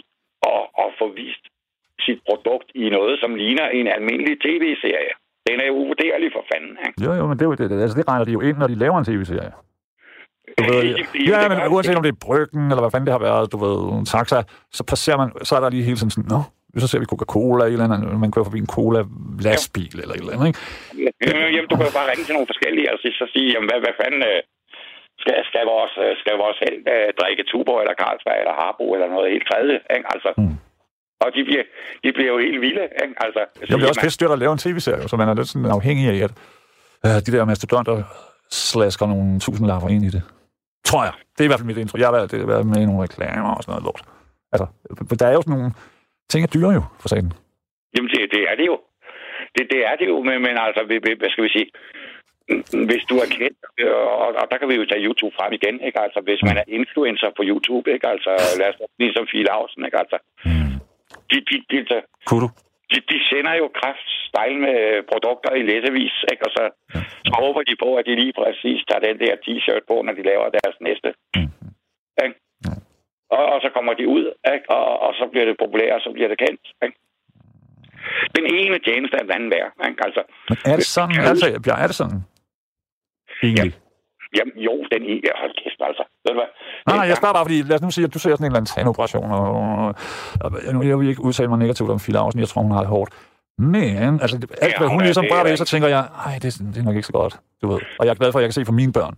[0.55, 1.45] at, at få vist
[2.07, 5.13] sit produkt i noget, som ligner en almindelig tv-serie.
[5.49, 7.05] Den er jo uvurderlig for fanden, ikke?
[7.05, 8.75] Jo, jo, men det, er jo det, altså, det regner de jo ind, når de
[8.85, 9.53] laver en tv-serie.
[10.59, 10.83] Du ved,
[11.31, 13.77] ja, men uanset om det er bryggen, eller hvad fanden det har været, du ved,
[13.99, 14.39] en taxa,
[14.73, 16.41] så passerer man, så er der lige hele tiden sådan, nå,
[16.83, 20.47] så ser vi Coca-Cola, eller andet, man kører forbi en cola-lastbil eller et eller andet,
[20.51, 20.61] ikke?
[21.27, 23.69] Jamen, jamen, du kan jo bare ringe til nogle forskellige, og så, så sige, jamen,
[23.71, 24.39] hvad, hvad fanden, øh,
[25.27, 29.09] skal, skal vores, øh, skal vores held øh, drikke Tuborg eller Carlsberg eller Harbo eller
[29.15, 30.07] noget helt tredje, ikke?
[30.15, 30.57] Altså, Mm.
[31.25, 31.65] og de bliver,
[32.05, 33.15] de bliver jo helt vilde, ikke?
[33.25, 35.71] Altså, det er også pisse dyrt at lave en tv-serie, så man er lidt sådan
[35.79, 36.33] afhængig af, at
[37.07, 37.97] øh, de der mastodonter
[38.51, 40.23] slasker nogle tusindlapper ind i det.
[40.91, 41.15] Tror jeg.
[41.35, 42.01] Det er i hvert fald mit indtryk.
[42.01, 44.03] Jeg har været, det har været med i nogle reklamer og sådan noget lort.
[44.53, 44.67] Altså,
[45.21, 45.71] der er jo sådan nogle
[46.31, 47.29] ting, der dyre jo, for sagen.
[47.95, 48.77] Jamen, det, det er det jo.
[49.55, 50.81] Det, det er det jo, men, men altså,
[51.21, 51.69] hvad skal vi sige?
[52.91, 53.93] Hvis du er kendt, øh,
[54.25, 56.01] og, og der kan vi jo tage YouTube frem igen, ikke?
[56.07, 58.09] Altså, hvis man er influencer på YouTube, ikke?
[58.15, 59.99] Altså, lad os ligesom Fie Lausen, ikke?
[60.03, 60.19] Altså,
[61.31, 61.97] de, de, de, de,
[62.29, 62.49] Kunne du?
[62.91, 64.79] de, de sender jo kraft stejl med
[65.13, 66.43] produkter i læsevis, ikke?
[66.47, 66.63] Og så,
[67.29, 70.23] så håber de på, at de lige præcis tager den der t-shirt på, når de
[70.31, 71.09] laver deres næste.
[72.25, 72.37] Ikke?
[73.37, 74.25] Og, og så kommer de ud,
[74.55, 74.71] ikke?
[74.71, 76.65] Og, og så bliver det populært, og så bliver det kendt.
[76.85, 76.97] Ikke?
[78.37, 79.71] Den ene tjeneste er den anden værd.
[79.89, 80.05] Ikke?
[80.07, 81.17] Altså, Men er det sådan?
[81.31, 81.47] Altså,
[81.85, 82.21] er det sådan?
[83.43, 83.73] Egentlig?
[84.39, 85.03] jamen, jo, den.
[85.27, 86.05] Ja, hold kæft, altså.
[86.25, 86.51] Ved du hvad?
[86.87, 88.51] Nej, nej, jeg spørger bare, fordi lad os nu sige, at du ser sådan en
[88.51, 89.47] eller anden tandoperation, og,
[90.45, 92.83] og jeg, jeg vil ikke udtale mig negativt om Fie Lausen, jeg tror, hun har
[92.85, 93.11] det hårdt.
[93.75, 96.35] Men, altså, alt hvad Ja, hun ja, ligesom er rører ved, så tænker jeg, ej,
[96.43, 97.81] det, er- det er nok ikke så godt, du ved.
[97.99, 99.15] Og jeg er glad for, at jeg kan se for mine børn,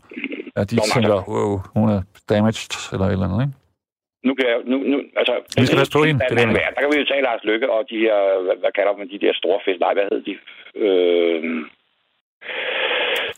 [0.60, 2.00] at de Nå, tænker, wow, hun er
[2.32, 3.54] damaged, eller et eller andet, ikke?
[4.28, 6.70] Nu kan jeg, nu, nu, altså, Vi skal passe på hende, er jeg mener.
[6.76, 9.18] Der kan vi jo tage Lars Lykke og de her, hvad, hvad kalder man de
[9.24, 10.34] der store fisk, nej, hvad hed de?
[10.84, 11.42] Øh,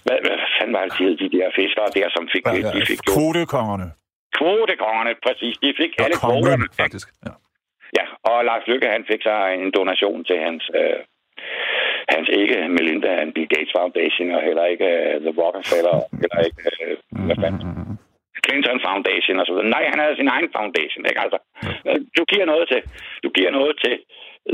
[0.07, 2.43] hvad, hvad fanden var det, de hed, de der fiskere der, som fik,
[2.77, 3.87] de fik Kvotekongerne.
[4.39, 6.67] kvotekongerne, præcis, de fik Og alle kongen, kvoterne.
[6.83, 7.09] faktisk.
[7.27, 7.33] Ja.
[7.99, 9.35] Ja, og Lars Lykke, han fik så
[9.65, 10.99] en donation til hans, øh,
[12.15, 16.41] hans ikke Melinda and Bill Gates Foundation, og heller ikke uh, The Rockefeller, og heller
[16.49, 17.63] ikke, uh, hvad fanden,
[18.47, 19.75] Clinton Foundation og så videre.
[19.77, 21.21] Nej, han havde sin egen foundation, ikke?
[21.25, 21.39] Altså,
[21.89, 22.81] øh, du giver noget til,
[23.25, 23.95] du giver noget til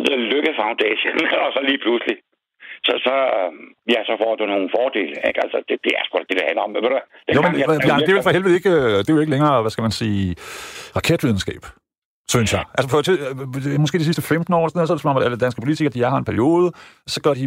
[0.06, 2.16] The Lykke Foundation, og så lige pludselig,
[2.86, 3.50] så, så, øh,
[3.94, 5.38] ja, så får du nogle fordele, ikke?
[5.44, 6.70] Altså, det, det er sgu det, det handler om.
[6.72, 7.06] Men ved du, hvad?
[7.36, 9.34] Jo, men jeg- Bjarne, det er jo for helvede ikke, øh, det er jo ikke
[9.36, 10.24] længere, hvad skal man sige,
[10.98, 11.62] raketvidenskab.
[12.34, 12.64] Synes jeg.
[12.78, 13.14] Altså på, til,
[13.72, 15.60] øh, måske de sidste 15 år, sådan så er det som om, at alle danske
[15.60, 16.66] politikere, de er her en periode,
[17.14, 17.44] så gør de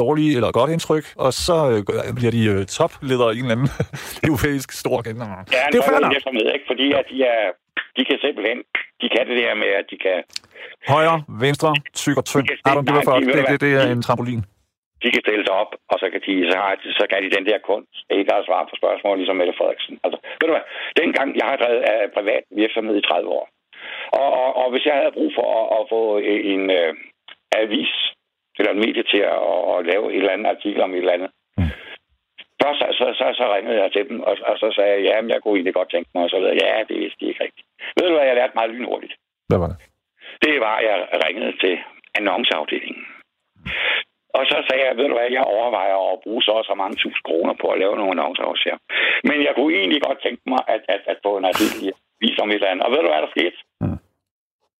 [0.00, 1.80] dårlige eller godt indtryk, og så øh,
[2.18, 3.68] bliver de øh, topledere i en eller anden
[4.28, 5.24] europæisk stor agenda.
[5.56, 6.66] Ja, det er jo virksomhed, ikke?
[6.70, 7.42] Fordi at de, er,
[7.96, 8.58] de kan simpelthen,
[9.02, 10.18] de kan det der med, at de kan,
[10.88, 12.46] Højre, venstre, tyk og tynd.
[12.64, 13.26] A fuck.
[13.36, 14.44] Det, det, det er en trampolin.
[15.02, 17.46] De kan stille sig op, og så kan de, så, har, så kan de den
[17.46, 19.94] der kunst ikke at svare på spørgsmål, ligesom Mette Frederiksen.
[20.04, 20.66] Altså, ved du hvad,
[21.00, 23.46] dengang jeg har drevet af privat virksomhed i 30 år,
[24.20, 26.02] og, og, og hvis jeg havde brug for at, at få
[26.52, 26.92] en øh,
[27.62, 27.92] avis
[28.58, 29.40] eller en medie til at,
[29.72, 31.72] at lave et eller andet artikel om et eller andet, Mm.
[32.62, 35.20] først så, så, så, så ringede jeg til dem, og, og så sagde jeg, ja,
[35.20, 36.58] men jeg kunne egentlig godt tænke mig, og så videre.
[36.64, 37.66] Ja, det vidste de ikke rigtigt.
[37.96, 39.14] Ved du hvad, jeg lærte meget lynhurtigt?
[39.48, 39.78] Hvad var det?
[40.42, 40.96] det var, at jeg
[41.26, 41.78] ringede til
[42.18, 43.04] annonceafdelingen.
[44.38, 46.96] Og så sagde jeg, ved du hvad, jeg overvejer at bruge så og så mange
[47.02, 48.76] tusind kroner på at lave nogle annoncer også her.
[49.28, 51.90] Men jeg kunne egentlig godt tænke mig at, at, at få en artikel i
[52.22, 52.84] vis om et eller andet.
[52.86, 53.58] Og ved du hvad, der skete?
[53.82, 53.98] Mm.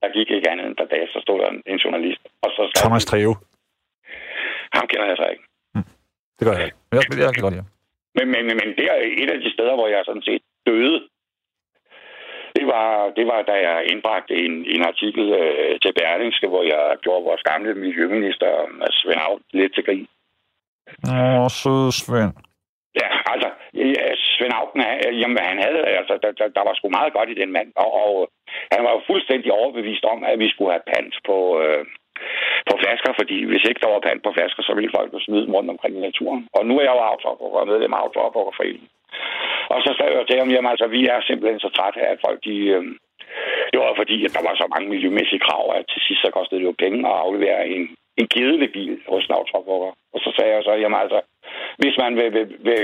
[0.02, 2.22] Der gik ikke andet end par dage, så stod der en, en journalist.
[2.44, 3.34] Og så Thomas Treve.
[4.76, 5.44] ham kender jeg så ikke.
[6.38, 6.78] Det gør jeg ikke.
[6.92, 7.68] Jeg, jeg kan godt lide.
[8.16, 10.96] Men, men, men det er et af de steder, hvor jeg sådan set døde.
[12.60, 12.88] Det var,
[13.18, 17.42] det var da jeg indbragte en, en artikel øh, til Berlingske, hvor jeg gjorde vores
[17.50, 20.08] gamle miljøminister, øh, Svend Auken, lidt til grin.
[21.14, 22.34] Åh, søde Svend.
[23.00, 24.80] Ja, altså, ja, Svend Auken,
[25.20, 27.90] jamen, han havde, altså, der, der, der var sgu meget godt i den mand, og,
[28.02, 28.28] og
[28.72, 31.84] han var jo fuldstændig overbevist om, at vi skulle have pant på, øh,
[32.70, 35.44] på flasker, fordi hvis ikke der var pant på flasker, så ville folk jo smide
[35.46, 36.42] dem rundt omkring i naturen.
[36.56, 38.88] Og nu er jeg jo autoopbruger og medlem af Autoopbrugerforeningen.
[39.74, 42.22] Og så skrev jeg til ham, jamen altså, vi er simpelthen så trætte af, at
[42.26, 42.56] folk de...
[42.76, 42.84] Øh,
[43.70, 46.60] det var fordi, at der var så mange miljømæssige krav, at til sidst så kostede
[46.60, 47.82] det jo penge at aflevere en,
[48.20, 49.92] en kedelig bil hos en autoopbruger.
[50.14, 51.20] Og så sagde jeg så, jamen altså,
[51.80, 52.82] hvis man vil, vil, vil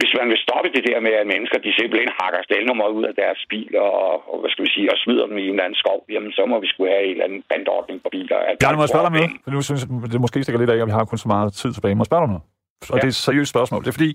[0.00, 3.14] hvis man vil stoppe det der med, at mennesker de simpelthen hakker stelnummer ud af
[3.22, 5.78] deres biler og, og, hvad skal vi sige, og smider dem i en eller anden
[5.84, 8.36] skov, jamen så må vi skulle have en eller anden bandordning på biler.
[8.60, 9.30] Bjarne, må jeg spørge dig noget?
[9.44, 11.48] For nu synes jeg, det måske stikker lidt af, at vi har kun så meget
[11.60, 11.94] tid tilbage.
[11.98, 12.44] Må jeg spørge dig noget?
[12.90, 13.00] Og Ja.
[13.02, 13.80] det er et seriøst spørgsmål.
[13.84, 14.10] Det er fordi,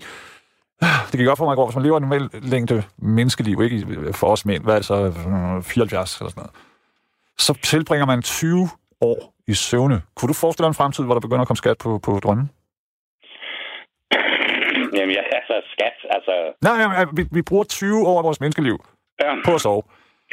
[1.10, 2.76] det kan godt for mig gå, hvis man lever et normalt længde
[3.16, 3.76] menneskeliv, ikke
[4.20, 6.54] for os mænd, hvad er det så, øh, 74 eller sådan noget,
[7.46, 8.68] så tilbringer man 20
[9.00, 9.18] år
[9.48, 10.02] i søvne.
[10.16, 12.50] Kunne du forestille dig en fremtid, hvor der begynder at komme skat på, på drømmen?
[14.96, 16.34] Jamen, ja, altså, skat, altså...
[16.62, 18.76] Nej, nej, vi, vi bruger 20 år af vores menneskeliv
[19.20, 19.82] Ja, på at sove.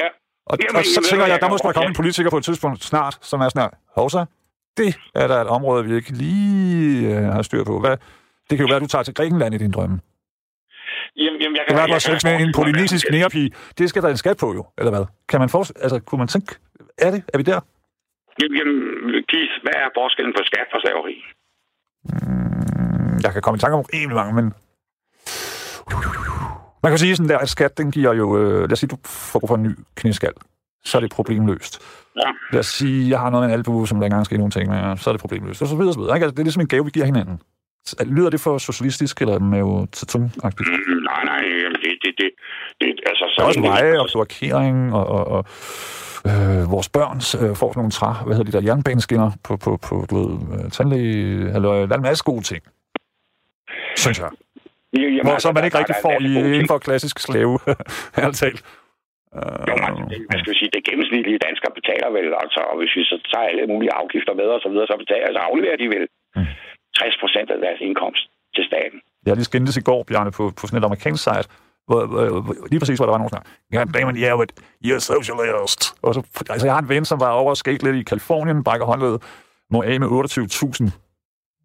[0.01, 0.07] ja.
[0.49, 2.43] Og, Jamen, og så tænker jeg, jeg der må da komme en politiker på et
[2.43, 3.69] tidspunkt snart, som er sådan her,
[4.01, 4.21] hovsa,
[4.77, 7.79] det er der et område, vi ikke lige øh, har styr på.
[7.79, 7.97] Hvad?
[8.49, 9.99] Det kan jo være, at du tager til Grækenland i din drømme.
[11.15, 13.51] Jamen, jamen, jeg Det kan være, at du har sex med en polynesisk nærepige.
[13.77, 15.05] Det skal der en skat på jo, eller hvad?
[15.29, 16.55] Kan man forestille, altså, kunne man tænke,
[16.97, 17.21] er det?
[17.33, 17.59] Er vi der?
[18.41, 18.77] Jamen, jamen,
[19.31, 21.15] Keith, hvad er forskellen på skat og slaveri?
[23.23, 24.53] Jeg kan komme i tanke om rimelig mange, men...
[26.83, 28.37] Man kan sige sådan der, at skat, den giver jo...
[28.37, 30.33] Øh, lad os sige, du får brug for en ny knæskal.
[30.85, 31.81] Så er det problemløst.
[32.15, 32.29] Ja.
[32.51, 34.69] Lad os sige, jeg har noget med en albu, som der engang skal nogle ting
[34.69, 35.61] med, så er det problemløst.
[35.61, 36.15] Og så videre, så videre.
[36.15, 36.25] Ikke?
[36.25, 37.41] Altså, det er ligesom en gave, vi giver hinanden.
[37.85, 40.69] Så, Lyder det for socialistisk, eller Mao Zedong-agtigt?
[40.69, 42.29] Mm, nej, nej, jamen, det, det, det,
[42.81, 43.25] det, altså...
[43.29, 45.45] Så Der er også veje og kloakering, og, og, og
[46.25, 49.77] øh, vores børn øh, får sådan nogle træ, hvad hedder de der, jernbaneskinner på, på,
[49.77, 52.63] på du ved, øh, tandlæge, eller er en masse gode ting,
[54.05, 54.31] synes jeg.
[54.93, 56.55] Jamen, Hvor, altså, som man ikke der- rigtig der er får ting.
[56.55, 57.53] inden for klassisk slave,
[58.21, 58.61] ærligt talt.
[59.69, 62.91] Jo, men altså, det- hvad skal sige, det gennemsnitlige dansker betaler vel, altså, og hvis
[62.97, 65.87] vi så tager alle mulige afgifter med og så videre, så betaler, altså afleverer de
[65.95, 66.45] vel Mm.
[66.99, 68.23] 60 procent af deres indkomst
[68.55, 68.99] til staten.
[69.25, 71.47] Jeg lige skændtes i går, Bjarne, på, på sådan et amerikansk site,
[71.87, 73.41] hvor, hvor, hvor, lige præcis, hvor der var nogen, der
[73.75, 74.49] God damn it, yeah, but
[74.87, 75.81] you're socialist.
[76.05, 76.19] Og så,
[76.53, 79.19] altså, jeg har en ven, som var over og lidt i Kalifornien, brækker håndledet,
[79.73, 80.91] må af med 28.000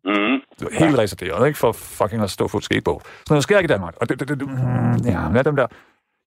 [0.04, 0.36] Mm.
[0.58, 1.58] Det var helt retarderet, ikke?
[1.58, 3.02] For fucking at stå på et skateboard.
[3.26, 3.94] Så noget sker ikke i Danmark.
[4.00, 5.66] Og det, det, det, mm, ja, men er dem der...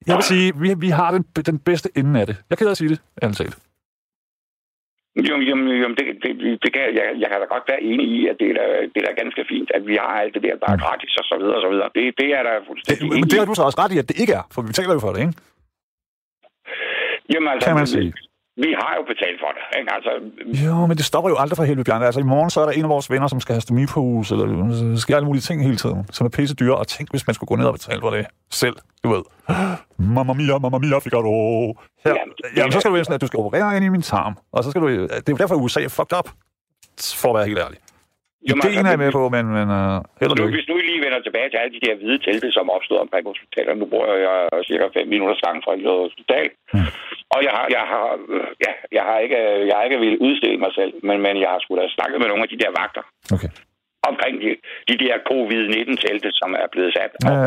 [0.07, 2.36] Jeg vil sige, vi, vi har den, den bedste ende af det.
[2.49, 3.57] Jeg kan da sige det, ærligt talt.
[5.30, 6.32] Jo, jo, jo, det, det,
[6.63, 8.63] det kan, jeg, jeg kan da godt være enig i, at det er, da,
[8.93, 11.25] det er da ganske fint, at vi har alt det der, der er gratis og
[11.32, 11.89] så videre og så videre.
[11.95, 13.97] Det, det er da det fuldstændig men enig det har du så også ret i,
[14.03, 15.36] at det ikke er, for vi betaler jo for det, ikke?
[17.34, 18.13] Jamen, altså, Kan man sige.
[18.66, 19.93] Vi har jo betalt for det, ikke?
[19.93, 20.12] Altså,
[20.66, 22.05] Jo, men det stopper jo aldrig for helvede, Bjarne.
[22.05, 24.45] Altså, i morgen så er der en af vores venner, som skal have stomipose, eller
[24.47, 26.76] der sker alle mulige ting hele tiden, som er pisse dyre.
[26.76, 29.24] Og tænk, hvis man skulle gå ned og betale for det selv, du ved.
[29.97, 33.38] Mamma mia, mamma mia, Jamen, det- jamen, så skal du være sådan, at du skal
[33.39, 34.38] operere ind i min tarm.
[34.51, 34.88] Og så skal du...
[34.89, 36.30] Det er jo derfor, at USA er fucked up,
[37.16, 37.78] for at være helt ærlig.
[38.48, 41.02] Jamen, Ideen er jeg med på, men, men uh, og nu, hvis nu I lige
[41.06, 43.72] vender tilbage til alle de der hvide telte, som opstod omkring hospitaler.
[43.82, 44.38] Nu bor jeg
[44.70, 46.48] cirka 5 minutters gang fra Hillerød Hospital.
[46.74, 46.89] Mm.
[47.34, 48.06] Og jeg har, jeg har,
[48.66, 49.39] ja, jeg har ikke,
[49.70, 52.28] jeg har ikke ville udstille mig selv, men, men jeg har sgu da snakket med
[52.30, 53.04] nogle af de der vagter
[53.36, 53.52] Okay.
[54.10, 54.50] omkring de,
[54.89, 57.12] de der covid-19-telte, som er blevet sat.
[57.24, 57.45] Ja, Og.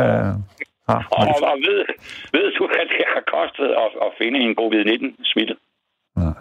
[0.91, 1.81] Ja, og, og, og ved,
[2.37, 5.59] ved du, hvad det har kostet at, at finde en covid-19-smittet?
[6.23, 6.35] Nej.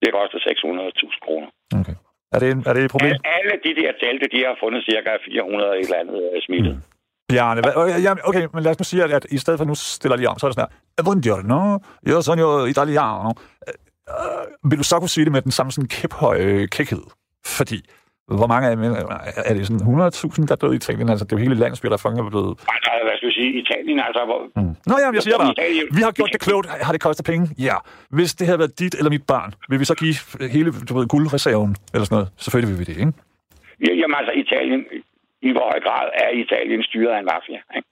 [0.00, 1.48] Det har kostet 600.000 kroner.
[1.80, 1.96] okay.
[2.32, 3.10] Er det, en- er det et problem?
[3.12, 6.82] Alle, alle de der telte, de har fundet cirka 400 et eller andet øh, smittet.
[7.28, 7.72] Bjarne, hvad,
[8.24, 10.38] okay, men lad os nu sige, at, at i stedet for, nu stiller de om,
[10.38, 10.68] så er det sådan
[10.98, 13.30] her, buongiorno, io sono italiano.
[13.68, 13.74] Øh,
[14.08, 17.02] øh, vil du så kunne sige det med den samme sådan kæphøje kækhed?
[17.46, 17.78] Fordi,
[18.38, 18.72] hvor mange er,
[19.50, 21.08] er det sådan 100.000, der er døde i Italien?
[21.08, 22.50] Altså, det er jo hele landsbyer, der er fanget blevet...
[22.74, 24.74] Altså, hvad skal vi sige, Italien, altså, hvor, Mm.
[24.86, 25.86] Nå ja, jeg siger bare, Italien.
[25.96, 26.66] vi har gjort det klogt.
[26.86, 27.44] Har det kostet penge?
[27.58, 27.76] Ja.
[28.10, 30.14] Hvis det havde været dit eller mit barn, vil vi så give
[30.56, 32.28] hele du ved, guldreserven eller sådan noget?
[32.36, 33.12] Selvfølgelig vil vi det, ikke?
[33.86, 34.80] Ja, Jamen altså, Italien,
[35.42, 37.60] i hvor høj grad er Italien styret af en mafia?
[37.76, 37.88] Ikke?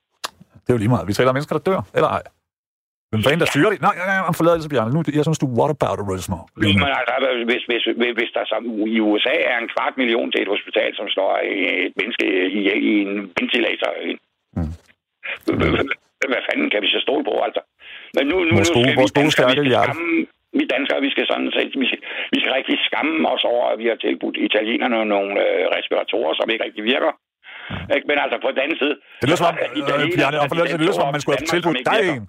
[0.62, 1.08] Det er jo lige meget.
[1.08, 2.22] Vi taler om mennesker, der dør, eller ej.
[3.12, 3.80] Hvem fanden, der styrer det?
[3.88, 4.90] Nej, nej, nej, forladelse, Bjarne.
[4.94, 5.98] Nu, jeg synes, du what about
[6.62, 7.14] Jo, men altså,
[7.50, 8.62] hvis, hvis, hvis, hvis der som
[8.96, 11.30] i USA er en kvart million til et hospital, som slår
[11.88, 12.24] et menneske
[12.58, 13.90] i, i en ventilator?
[14.56, 14.72] Mm.
[16.32, 17.60] hvad fanden kan vi så stole på, altså?
[18.16, 20.26] Men nu, nu, nu skal vi danskere, vi skal skamme,
[20.58, 22.00] vi danskere, vi skal sådan set, vi skal,
[22.34, 26.46] vi skal rigtig skamme os over, at vi har tilbudt italienerne nogle øh, respiratorer, som
[26.52, 27.12] ikke rigtig virker.
[27.94, 28.06] Ikke?
[28.10, 28.94] Men altså på den anden side...
[29.20, 29.56] Det lyder som om,
[29.88, 30.36] så er øh, Bjarne,
[30.74, 32.24] det lyder som om, man skulle have tilbudt dig en.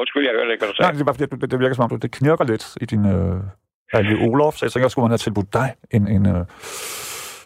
[0.00, 0.94] Undskyld, jeg hørte ikke, hvad du Nej, sagde.
[0.96, 3.04] det er bare fordi, det, det virker som om, du- det knirker lidt i din
[3.14, 6.42] øh, Ali Olof, så jeg tænker, skulle man have tilbudt dig en, en, øh,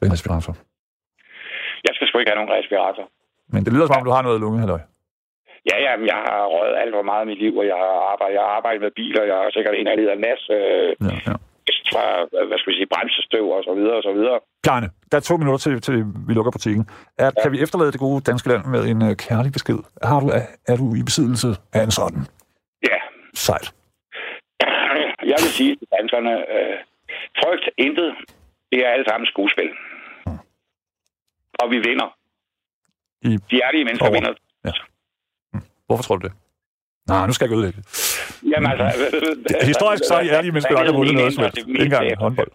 [0.05, 0.53] en respirator.
[1.87, 3.05] Jeg skal sgu ikke have nogen respirator.
[3.53, 4.83] Men det lyder som om, du har noget lunge, halløj.
[5.71, 8.35] Ja, ja, jeg har røget alt for meget i mit liv, og jeg har arbejdet,
[8.39, 11.35] jeg har arbejdet med biler, jeg har sikkert en af af NAS, øh, Ja, ja.
[11.93, 12.05] fra,
[12.49, 14.39] hvad skal vi sige, bremsestøv og så videre og så videre.
[14.67, 15.97] Bjarne, der er to minutter til, til
[16.29, 16.85] vi lukker butikken.
[17.25, 19.79] Er, Kan vi efterlade det gode danske land med en øh, kærlig besked?
[20.11, 22.23] Har du, er, er du i besiddelse af en sådan?
[23.33, 23.67] Ja, Sejt.
[25.33, 26.77] jeg vil sige til danskerne, øh,
[27.41, 28.11] frygt intet,
[28.73, 29.71] det er alle sammen skuespil.
[31.63, 32.09] Og vi vinder.
[33.29, 34.15] I, De ærlige mennesker Over.
[34.17, 34.33] vinder.
[35.87, 36.35] hvorfor tror du det?
[37.09, 37.87] Nej, nu skal jeg ikke ødelægge det.
[38.51, 38.87] Jamen altså...
[39.73, 41.57] Historisk så er de ærlige mennesker aldrig vundet noget som helst.
[41.57, 42.53] Det Ikke engang håndbold.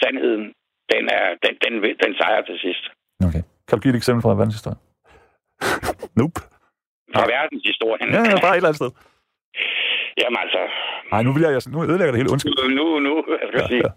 [0.00, 0.44] Sandheden,
[0.92, 2.84] den, er, den, den, den, sejrer til sidst.
[3.26, 3.42] Okay.
[3.66, 4.80] Kan du give et eksempel fra verdenshistorien?
[6.20, 6.40] nope.
[7.14, 8.08] Fra verdenshistorien.
[8.16, 8.90] Ja, ja, bare et eller andet sted.
[10.20, 10.60] Jamen altså,
[11.12, 12.30] Nej, nu, vil jeg, nu ødelægger det hele.
[12.34, 12.54] Undskyld.
[12.80, 13.82] nu, nu, hvad skal jeg sige?
[13.86, 13.90] Ja.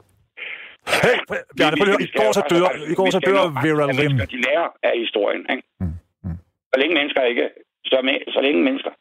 [1.04, 1.16] Hey,
[1.58, 2.04] Bjarne, prøv lige.
[2.08, 4.18] I går så dør, i går så dør Vera Lynn.
[4.34, 5.64] De lærer af historien, ikke?
[5.80, 5.94] Mm,
[6.24, 6.38] mm.
[6.72, 7.46] Så længe mennesker ikke,
[7.92, 8.92] så, med, så længe mennesker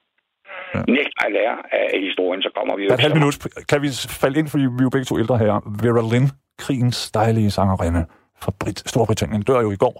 [0.74, 0.80] Ja.
[0.88, 3.34] nægter at lære af historien, så kommer vi jo et halvt minut.
[3.68, 3.88] Kan vi
[4.22, 5.52] falde ind, fordi vi er jo begge to ældre her.
[5.82, 8.06] Vera Lynn, krigens dejlige sangerinde
[8.42, 9.94] fra Brit Storbritannien, dør jo i går.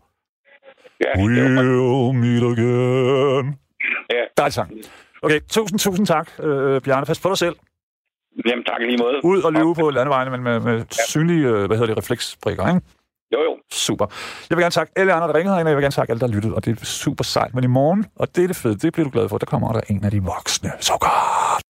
[1.04, 3.46] Ja, We'll meet again.
[4.10, 4.22] Ja.
[4.38, 4.70] Dejlig sang.
[5.22, 7.06] Okay, tusind, tusind tak, øh, Bjarne.
[7.06, 7.56] Pas på dig selv.
[8.46, 9.24] Jamen, tak lige måde.
[9.24, 12.80] Ud og løbe på landevejene, men med, med synlige, øh, hvad hedder det, refleksbrikker, ikke?
[13.32, 13.56] Jo, jo.
[13.70, 14.06] Super.
[14.50, 16.20] Jeg vil gerne takke alle andre, der ringede herinde, og jeg vil gerne takke alle,
[16.20, 17.54] der lyttede, og det er super sejt.
[17.54, 19.72] Men i morgen, og det er det fede, det bliver du glad for, der kommer
[19.72, 20.70] der en af de voksne.
[20.80, 21.64] Så godt!